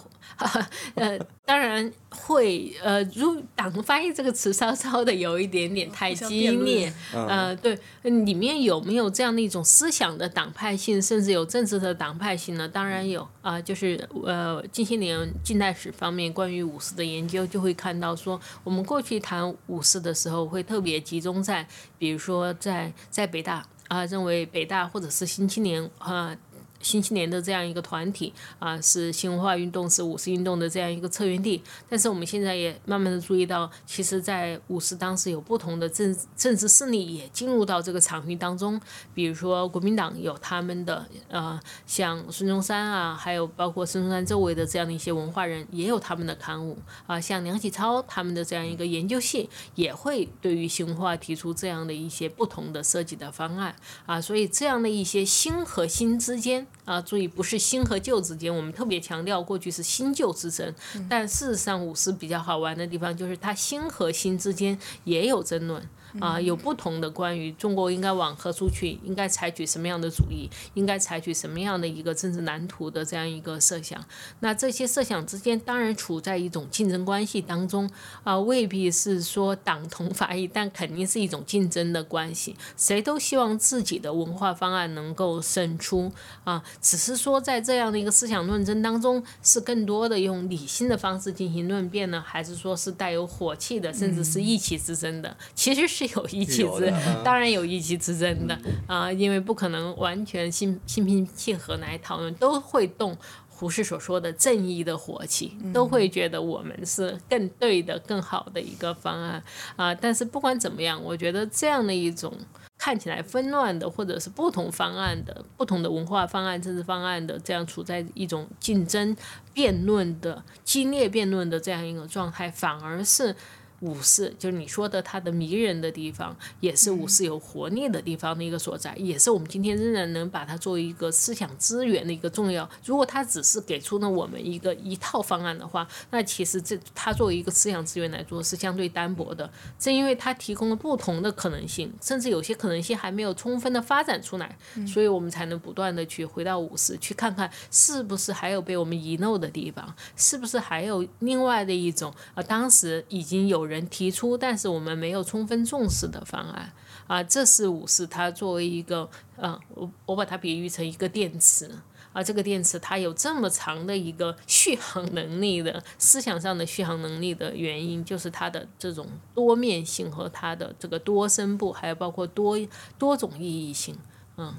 [0.94, 12.68] 呃，当然会，呃，如“党翻译”这个词稍稍的有一点点太激烈，呃，对，里面有没有这样的一种思想的党派性，甚至有政治的党派性呢？
[12.68, 21.68] 当然有啊，就是呃，近些年近代史方面关于五四的研究，就会看到说，我们过去谈五四的时候，会特别集中在，
[21.98, 26.36] 比如说在在北大啊，认为北大或者是新青年啊。
[26.82, 31.62] 新青年的这样一个团体啊，是新文化运动、是五四运动的这样一个策源地。
[31.90, 38.80] 但是我们现在也慢慢的注意到，其实，在五四当时有不同的政政治势力也进入到这个场域当中。
[39.14, 46.78] 比如说国民党有他们的呃，像孙中山啊，还有包括孙中山周围的这样的一些文化人，也有他们的刊物
[47.08, 47.20] 啊。
[47.20, 53.76] 像梁启超他们的这样一个研究系，也会对于新文化提出这样的一些不同的设计的方案
[54.06, 54.20] 啊。
[54.20, 56.68] 所以这样的一些新和新之间。
[56.86, 60.74] 啊，注意，不是新和旧之间，我们特别强调过去是新旧之争，
[61.08, 65.82] 但事实上，五四比较好玩的地方就是它新和新之间也有争论。
[66.20, 74.04] 啊，有不同的关于中国应该往何处去，应该采取什么样的主义，应该采取什么样的一个政治蓝图的这样一个设想。
[74.42, 77.90] 那这些设想之间当然处在一种竞争关系当中
[78.24, 82.58] 啊，未必是说党同伐异，但肯定是一种竞争的关系。
[82.76, 86.12] 谁都希望自己的文化方案能够胜出
[86.44, 95.38] 啊，只是说在这样的一个思想论争当中，是更多的用理性的方式进行论辩呢，还是说是带有火气的，甚至是意气之争的？
[95.56, 96.01] 其实是。
[96.08, 96.92] 是有一气之，
[97.24, 103.16] 当然有一气之争的啊，因为不可能完全心心平气和来讨论，都会动
[103.48, 109.44] 胡适所说的正义的火气，都会觉得我们是更对的、更好的一个方案
[109.76, 109.94] 啊。
[109.94, 112.34] 但是不管怎么样，我觉得这样的一种
[112.80, 119.16] 看起来纷乱的，或者是不同方案的、不同的文化方案、政治方案的，这样处在一种竞争
[119.54, 123.36] 辩论的激烈辩论的这样一个状态，反而是。
[123.82, 132.70] 五四就是你说的它的迷人的地方，也是五四有活力的地方的一个所在，也是我们今天仍然能把它作为一个思想资源的一个重要。
[132.86, 139.52] 如果它只是给出了我们一个一套方案的话，那其实这它作为一个思想资源来说是相对单薄的。
[139.80, 144.56] 正因为它提供了不同的可能性，甚至有些可能性还没有充分的发展出来，
[144.86, 153.71] 所以我们才能不断的去回到五四，去看看是不是还有被我们遗漏的地方，是不是还有另外的一种啊，当时已经有。
[153.72, 156.72] 人提出，但是我们没有充分重视的方案。
[157.08, 161.70] 啊，这是五四它作为一个，嗯，我我把它比喻成一个电池。
[162.14, 172.58] 啊，这个电池它有这么长的一个续航能力的思想上的续航能力的原因，就是它的这种多面性和它的这个多声部，还有包括多
[173.00, 173.98] 多种意义性，
[174.38, 174.54] 嗯。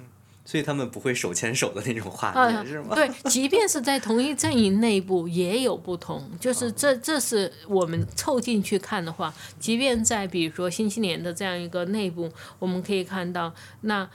[0.45, 2.95] 所以他们不会手牵手的那种画面是吗？
[2.95, 14.09] 对，即便是在同一阵营内部也有不同， 就是这这是我们凑近去看的话，即便在比如说新青年的这样一个内部，我们可以看到那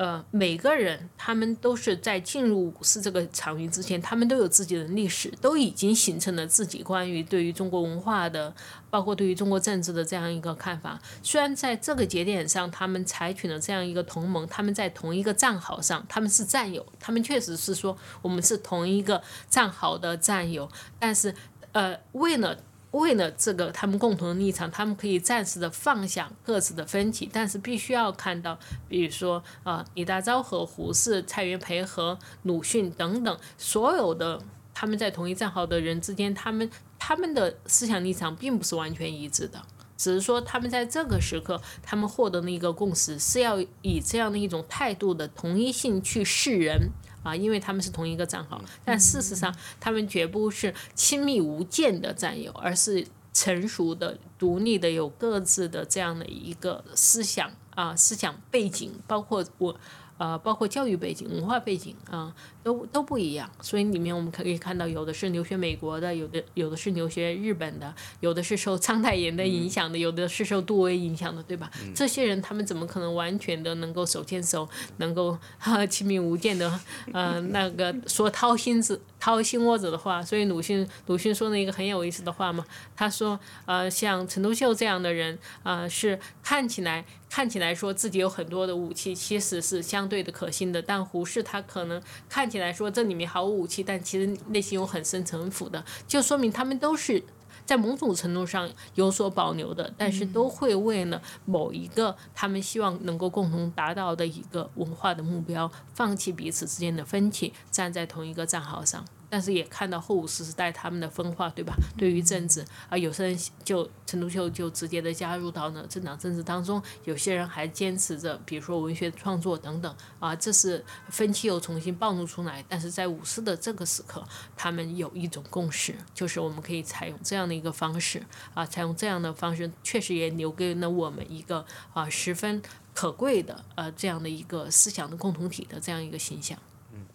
[0.00, 8.54] 呃，每个人他们都是在进入五四这个场域之前，他们都有自己的历史，都已经形成了自己关于对于中国文化的，
[8.88, 10.98] 包括对于中国政治的这样一个看法。
[11.22, 20.66] 虽然在这个节点上，他们采取了这样一个同盟，他们在同一个战壕上，他们是战友，他们确实是说我们是同一个战壕的战友，
[20.98, 21.34] 但是
[21.72, 22.58] 呃，为了。
[22.92, 34.42] 为了这个，他们共同的立场，他们可以暂时的放下各自的分歧，但是必须要看到，比如说啊，李大钊和胡适、蔡元培和鲁迅等等，所有的
[34.74, 36.68] 他们在同一战壕的人之间，他们
[36.98, 39.62] 他们的思想立场并不是完全一致的，
[39.96, 46.90] 只是说他们在这个时刻，他们获得的一个共识是要以这样的一种态度的同一性去示人。
[47.22, 59.80] 啊，因为他们是同一个战壕，但事实上，他们绝不是亲密无间的战友，而是成熟的、独立的、有各自的这样的一个思想啊，思想背景，包括我。
[60.20, 62.30] 呃，包括教育背景、文化背景啊，
[62.62, 63.50] 都都不一样。
[63.62, 71.70] 所以里面我们可以看到，有的是留学美国的，有的有的是留学日本的，有的是受苍太炎的影响的，有的是受杜威影响的，对吧？
[71.94, 74.68] 这些人他们怎么可能完全的能够手牵手，
[74.98, 76.70] 能够哈亲密无间的
[77.14, 80.20] 呃那个说掏心子掏心窝子的话？
[80.20, 82.64] 所以鲁迅鲁迅说了一个很有意思的话嘛，
[82.96, 87.04] 他说呃像陈独秀这样的人呃，是看起来。
[87.30, 90.82] 看起来说自己有很多的武器，其实是相对的可信的。
[90.82, 97.22] 但胡适他可能看起来说这里面毫无武器，但其实内心有很深城府的，就说明他们都是
[97.70, 109.04] 在某种程度上有所保留的，但是都会为了某一个他们希望能够共同达到的一个文化的目标，放弃彼此之间的分歧，站在同一个战壕上。
[109.30, 111.72] 但是也看到后五十时代他们的分化，对吧？
[111.96, 122.64] 对于政治啊，有些人就陈独秀就直接的加入到了政党政治当中，有些人还坚持着，比如说文学创作等等啊，这是分歧又重新暴露出来。
[122.68, 124.26] 但是在五四的这个时刻，
[124.56, 131.64] 他们有一种共识，就是我们可以采用这样的一个方式啊，采用这样的方式，确实也留给了我们一个
[131.94, 132.60] 啊十分
[132.92, 136.58] 可贵的呃这样的一个思想的共同体的这样一个形象。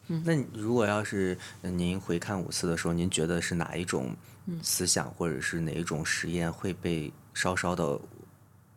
[0.07, 4.15] 那如果要是您回看五四的时候，您觉得是哪一种
[4.61, 7.99] 思想或者是哪一种实验会被稍稍的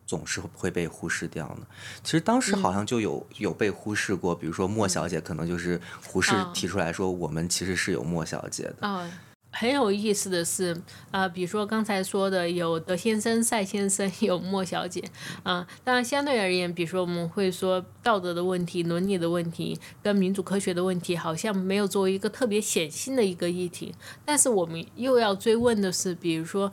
[0.05, 1.67] 总是会被忽视掉呢？
[2.03, 9.09] 其实当时好像就有有被忽视过，比如说莫小姐，可能就是胡适提出来说，我们其实是有莫小姐的。
[9.51, 10.79] 很有意思的是，
[11.09, 15.03] 啊，比如说刚才说的有德先生、赛先生， 有莫小姐，
[15.43, 23.95] 啊，当然相对而言，比如说我们会说道德的问题、伦理的问题跟民主科学的问题，好像没有作为一个特别显性的一个议题。
[24.23, 26.71] 但是我们又要追问的是，比如说，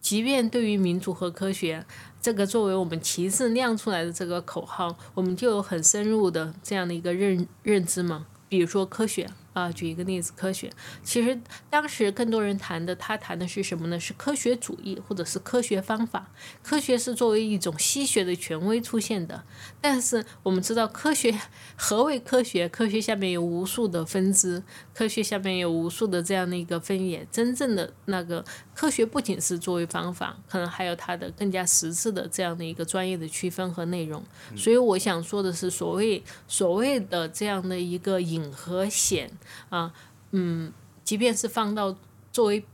[0.00, 1.86] 即便对于民主和科学
[2.20, 8.26] 这个作为我们旗帜亮出来的这个口号，我们就有很深入的这样的一个认认知吗？
[8.48, 9.30] 比如说科学。
[9.52, 10.70] 啊，举一个例子，科学
[11.02, 13.98] 其实当时更多人谈的，他谈的是什么呢？
[13.98, 16.30] 是科学主义或者是科学方法。
[16.62, 19.44] 科学是作为一种西学的权威出现的，
[19.80, 21.38] 但是我们知道科学
[21.76, 22.68] 何为科学？
[22.68, 24.62] 科学下面有无数的分支，
[24.94, 27.26] 科学下面有无数的这样的一个分野。
[27.32, 28.44] 真正的那个
[28.78, 34.22] 科学不仅是作为方法，可能还有它的更加实质的这样的一个专业的区分和内容。
[34.56, 39.28] 所以我想说的是，所谓所谓的这样的一个隐和显。
[39.68, 39.92] 啊，
[40.30, 40.72] 嗯，
[41.02, 41.96] 即便是放到
[42.30, 42.64] 作为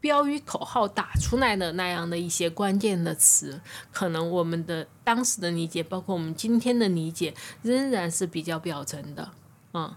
[0.00, 3.60] 标语口号打出来的那样的一些关键的词，
[3.92, 7.32] 可能我们的当时的理解，包括我们今天的理解，
[7.62, 9.30] 仍然是比较表层的。
[9.70, 9.96] 啊，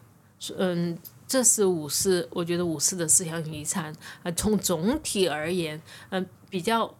[0.57, 0.95] 嗯，
[1.29, 6.93] 这是五四，我觉得五四的思想遗产啊，从总体而言，嗯，比较。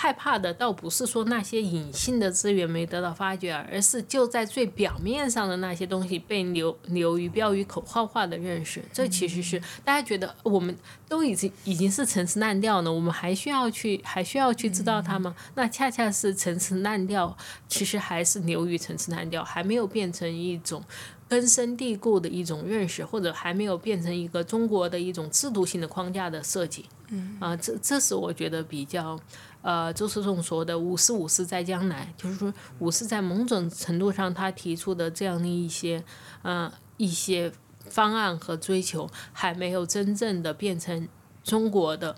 [0.00, 8.80] 害怕的倒不是说那些隐性的资源没得到发掘，而是就在最表面上的那些东西被流流于标语口号化的认识。
[8.92, 10.72] 这其实是大家觉得我们
[11.08, 15.34] 都已经已经是陈词滥调了，我们还需要去 还需要去知道它吗？
[15.56, 17.36] 那恰恰是陈词滥调，
[17.68, 20.80] 其实还是流于陈词滥调，还没有变成一种
[21.28, 26.84] 根深蒂固的一种认识，或者还没有变成一个中国的一种制度性的框架的设计。
[27.08, 29.18] 嗯啊，这这是我觉得比较。
[29.60, 36.02] 呃，周世仲说的“五四五四在将来”，就是说五四在某种程度上，他提出的这样的一些，
[36.42, 37.52] 呃，一些
[37.90, 41.08] 方案和追求，还没有真正的变成
[41.42, 42.16] 中国的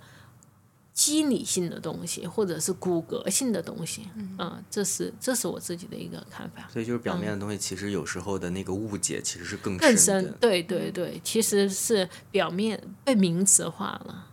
[0.92, 4.06] 机理性的东西，或者是骨骼性的东西。
[4.14, 6.68] 嗯，这是这是我自己的一个看法。
[6.70, 10.34] 所以，就是表面的东西，其实有时候的那个误解，其实是更深更深。
[10.38, 14.26] 对对对，其实是表面被名词化了。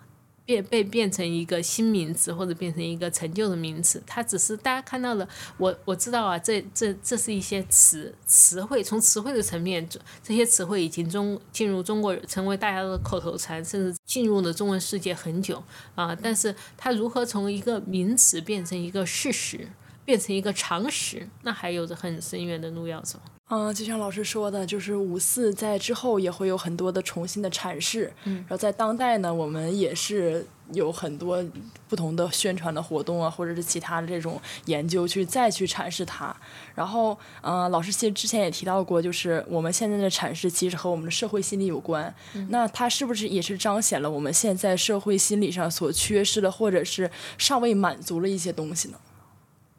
[0.48, 5.28] 变被变成一个新名词或者变成一个陈旧的名词，它只是大家看到了。
[5.58, 9.86] 我我知道啊，这这这是一些词词汇，从词汇的层面，
[10.24, 15.62] 这些词汇已经中进入中国，成为大家的口头禅，甚至进入了中文世界很久
[15.96, 16.16] 啊。
[16.16, 19.68] 但是它如何从一个名词变成一个事实，
[20.06, 23.20] 变成一个常识，那还有着很深远的路要走。
[23.50, 31.42] 嗯，就像老师说的，就是五四在之后也会有很多的重新的阐释，嗯，然后在当代呢，我们也是有很多
[31.88, 36.36] 不同的宣传的活动啊，或者是其他的这种研究去再去阐释它。
[36.76, 42.14] 然后，嗯，老师其实之前也提到过，就是我们现在的阐释其实和我们的社会心理有关。
[42.50, 48.98] 那它是不是也是彰显了我们现在社会心理上所缺失的，或者是尚未满足了一些东西呢？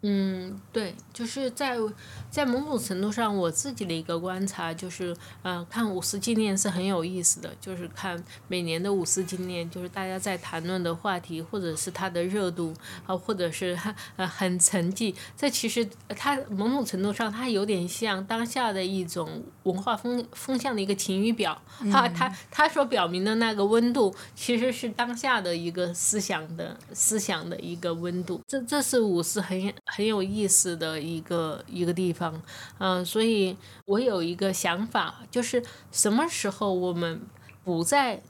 [0.03, 1.77] 嗯，对，就是在
[2.30, 12.74] 在某种程度上，我自己的一个观察就是，嗯，看五四纪念是很有意思的，就是看每年的五四纪念，就是大家在谈论的话题，或者是它的热度
[13.06, 13.78] 啊，或者是
[14.16, 15.14] 呃很沉寂。
[15.36, 21.60] 这其实它某种程度上，它有点像当下的一种文化风风向的一个晴雨表，
[21.92, 28.40] 它它它所表明的那个温度，其实是当下的一个思想的思想的一个温度。
[28.48, 29.59] 这这是五四很。
[29.84, 32.27] 很有意思的一个一个地方，
[32.78, 37.20] 嗯，所以我有一个想法，就是什么时候我们
[37.64, 38.22] 不再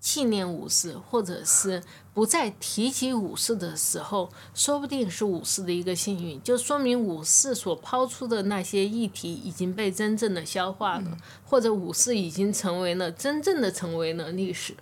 [0.00, 1.82] 纪念五四，或者是
[2.14, 14.74] 不再提及五四的时候，说不定是五四的一个幸运，就说明五四所抛出的那些议题已经被真正的消化了，或者五四已经成为了真正的成为了历史，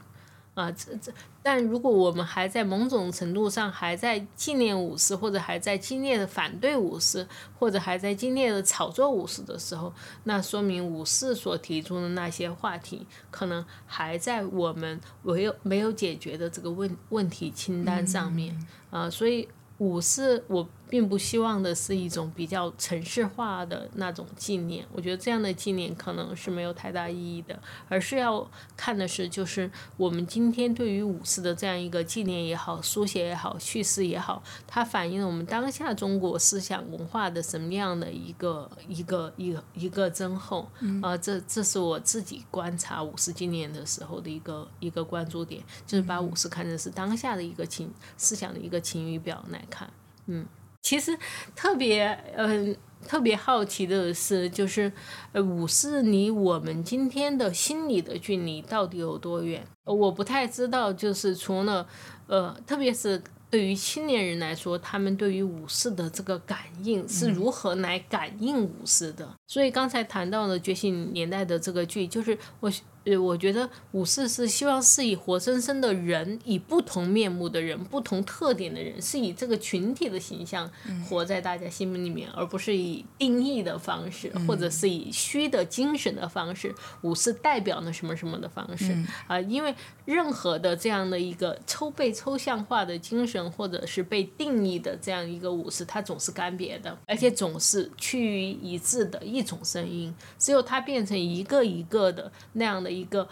[0.54, 1.12] 啊，这这。
[1.48, 7.24] 但如果我们还在某种程度上还在纪念五四，或者还在激烈的反对五四，
[7.56, 9.92] 或者还在激烈的炒作五四的时候，
[10.24, 18.58] 那说明五四所提出的那些话题，可能还在我们没有没有解决的这个问问题清单上面
[18.90, 19.48] 啊，所以。
[19.78, 40.66] 五四，我并不希望的是一种比较城市化的那种纪念，我觉得这样的纪念可能是没有太大意义的，而是要看的是，就是我们今天对于五四的这样一个纪念也好、书写也好、叙事也好，它反映了我们当下中国思想文化的什么样的一个一个一个一个增厚，
[41.02, 49.62] 啊，这这是我自己观察五四纪念的时候的一个一个关注点，就是把五四看成是当下的一个情思想的一个晴雨表来。
[49.68, 49.90] 看，
[50.26, 50.46] 嗯，
[50.86, 51.18] 其实
[51.56, 52.06] 特别，
[52.36, 54.92] 嗯，特别好奇的是，就是，
[55.32, 59.66] 呃，五四离我们今天的心理的距离到底有多远？
[59.82, 61.84] 我不太知道，就是除了，
[62.28, 69.28] 呃，特别是对于青年人来说，他们对于五四的这个感应是如何来感应五四的？
[69.48, 72.70] 所以刚才谈到了《觉醒年代》的这个剧，就是我。
[73.06, 80.68] 对，我觉得五四是希望是以活生生的人，以不同面目的人、不同特点的人，是以这个群体的形象
[81.08, 86.74] 活在大家心目里面，而不是以定义的方式，或者是以虚的精神的方式。
[87.02, 88.92] 五四代表了什么什么的方式
[89.28, 89.40] 啊？
[89.42, 89.72] 因为
[90.04, 100.12] 任何的这样的一个抽被抽象化的精神，或者是被定义的这样一个五四，它总是干瘪的，而且总是趋于一致的一种声音。
[100.36, 102.95] 只有它变成一个一个的那样的。
[102.96, 103.28] 一个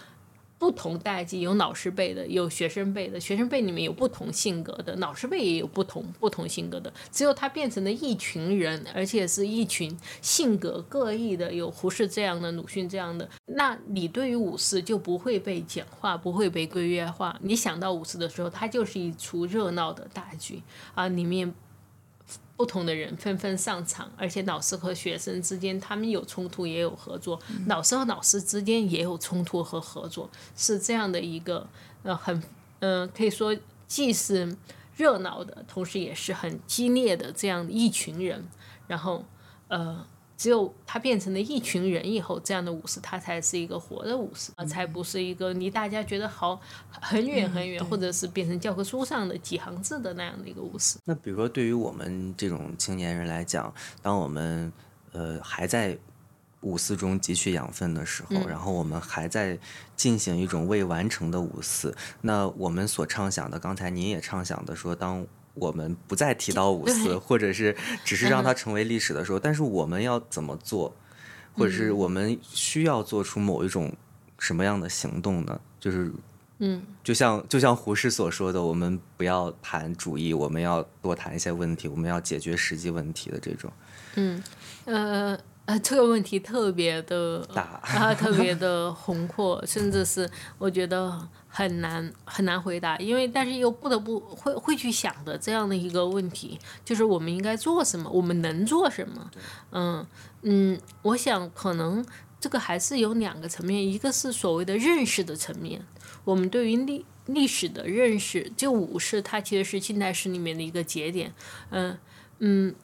[0.58, 6.92] 不同代际有老师辈的，有学生辈的，学生辈里面有不同性格的，老师辈也有不同不同性格的。
[7.10, 13.28] 只有他变成了一群人，而且是一群性格各异的，有胡适这样的，鲁迅这样的。
[13.46, 17.36] 那你对于五四就不会被简化，不会被规约化。
[17.42, 20.62] 你想到五四的时候，它就是一出热闹的大剧
[20.94, 21.52] 啊，里面。
[22.56, 31.68] 不同的人纷纷上场，而且老师和学生之间，他们有冲突也有合作；老师和老师之间也有冲突和合作，是这样的一个
[32.02, 32.42] 呃很
[32.80, 33.56] 嗯，可以说
[33.86, 34.56] 既是
[34.96, 38.46] 热闹的，同时也是很激烈的这样一群人，
[38.86, 39.24] 然后
[39.68, 40.06] 呃。
[40.36, 50.98] 只有他变成了一群人以后，这样的武士他才是一个活的武士啊，才不是一个离大家觉得好很远很远，或者是变成教科书上的几行字的那样的一个武士。
[51.04, 54.72] 那比如说，对于我们这种青年人来讲，当我们
[55.12, 55.96] 呃还在
[56.62, 59.56] 五四中汲取养分的时候，然后我们还在
[59.94, 65.26] 进行一种未完成的五四，那我们所畅想的，刚才您也畅想的说，当。
[65.54, 70.94] 我们不再提到五四，或者是只是让它成为历史的时候，但是我们要怎么做，
[71.54, 73.92] 或者是我们需要做出某一种
[74.38, 75.60] 什么样的行动呢？
[75.78, 76.12] 就是，
[76.58, 83.72] 嗯，就像就像胡适所说的，我们不要谈主义，我们要多谈一些问题，我们要解决实际问题的这种。
[84.16, 84.42] 嗯，
[84.84, 87.80] 呃，呃，这个问题特别的大。
[87.82, 90.28] 啊，特别的 宏阔，甚至是
[90.58, 99.30] 我觉得很难很难回答，因为但是又不得不会会去想的这样的一个问题，就是我们应该做什么，我们能做什么？
[99.70, 100.04] 嗯
[100.42, 102.04] 嗯，我想可能
[102.40, 105.80] 这个还是有两个层面，一个是所谓的认识的层面，
[106.24, 111.32] 我们对于历历史的认识，就武士它其实是近代史里面的一个节点，
[111.70, 111.96] 嗯
[112.40, 112.74] 嗯。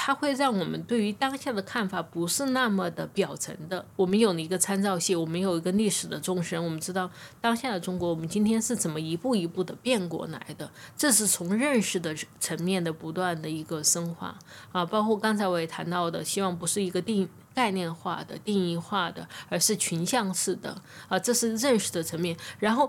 [0.00, 3.84] 它会让我们对于当下的看法不是那么的表层的。
[3.96, 7.10] 我们有了一个参照系，我们有一个历史的纵深，我们知道
[7.40, 10.70] 当下的中国，我们今天是怎么一步一步的变过来的。
[10.96, 14.38] 这是从认识的层面的不断的一个深化
[14.70, 22.36] 啊，包括刚才我也谈到的，希望不是一个定概念化的、定义化的，而是群像式的啊，这是认识的层面。
[22.60, 22.88] 然后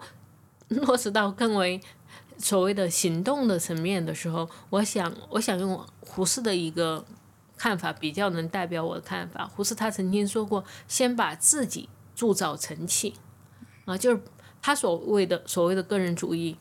[0.67, 1.81] 落实到更为。
[2.39, 7.05] 所谓的行动的层面的时候，我想，我想用胡适的一个
[7.57, 9.45] 看法比较能代表我的看法。
[9.45, 13.13] 胡适他曾经说过：“先把自己铸造成器。”
[13.83, 14.21] 啊，就是
[14.61, 16.57] 他所谓的所谓的个人主义，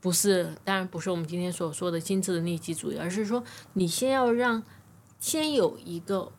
[0.00, 3.42] 不是当然不是我们今天所说的精致的利己主义，而是说
[3.72, 4.62] 你先要让
[5.18, 6.30] 先有一个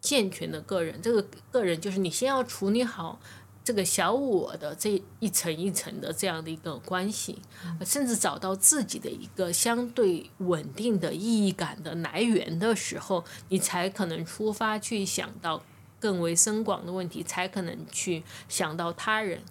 [0.00, 3.20] 健全的个人，这个个人就是你先要处理好。
[3.68, 7.38] 这个小我的这一层一层的这样的一个关系，
[7.84, 15.62] 甚至找到自己的一个相对稳定的意义感的来源的时候，你才可能出发去想到
[16.00, 19.42] 更为深广的问题，才可能去想到他人，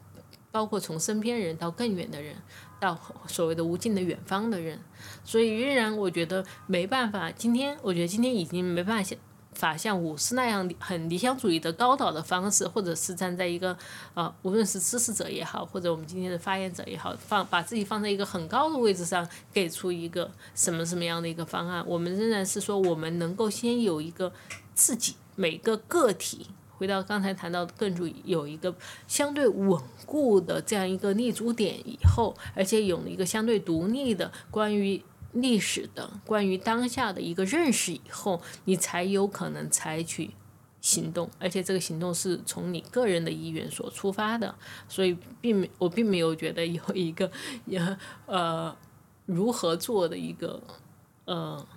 [0.49, 2.37] 包括从身边人到更远的人，
[2.79, 4.79] 到所谓的无尽的远方的人。
[5.23, 7.31] 所以，仍然我觉得没办法。
[7.31, 9.15] 今天，我觉得今天已经没办法想。
[9.57, 13.75] 法像武士那样很理想主义的高导的方式，或者是站在一个
[14.13, 24.31] 呃，无论是支持者也好，或者我们今天的发言者也好，放把自己放在一个很高的位置上，给出一个什么什么样的一个方案，我们仍然是说，我们能够先有一个
[24.75, 26.47] 自己每个个体，
[26.77, 28.73] 回到刚才谈到的更注意有一个
[29.07, 35.01] 相对稳固的这样一个立足点以后，而且有了一个相对独立的关于。
[35.33, 40.31] 历史的关于当下的一个认识以后，你才有可能采取
[40.81, 44.55] 行动，而且这个行动是从你个人的意愿所出发的，
[44.87, 47.29] 所以并没我并没有觉得有一个
[47.65, 48.75] 也呃
[49.25, 50.61] 如何做的一个
[51.25, 51.67] 呃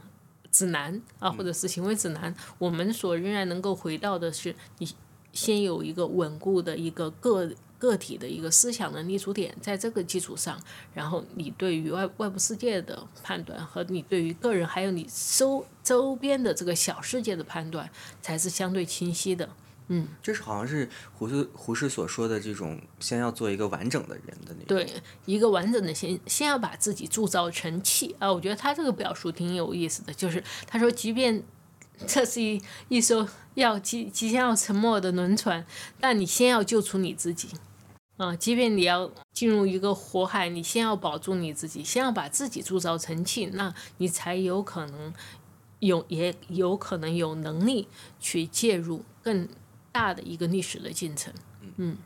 [0.51, 4.89] 指南啊，或者是行为指南，我们所仍然能够回到的是，你
[5.33, 7.51] 先有一个稳固的一个个。
[7.81, 10.61] 个体的一个思想的立足点，在这个基础上，
[10.95, 17.91] 然后你对于外外部世界的判断和你对于个人还有你周周边的这个小世界的判断，
[18.21, 19.49] 才是相对清晰的。
[19.93, 24.87] 嗯，这是好像是胡适胡适所说的这种，先要做一个完整的人的那种对
[25.25, 31.43] 一个完整的先先要把自己铸造成器啊，我觉得他这个表述挺有意思的，就是他说，即便
[32.07, 35.67] 这是一一艘要即即将要沉没的轮船，
[35.99, 37.49] 但你先要救出你自己。
[38.21, 45.15] 啊，即便你要进入一个火海，你先要保住你自己，先要把自己铸造成器，那你才有可能
[45.79, 47.89] 有，也有可能有能力
[48.21, 49.49] 去介入更
[49.91, 51.33] 大的一个历史的进程。
[51.79, 51.97] 嗯。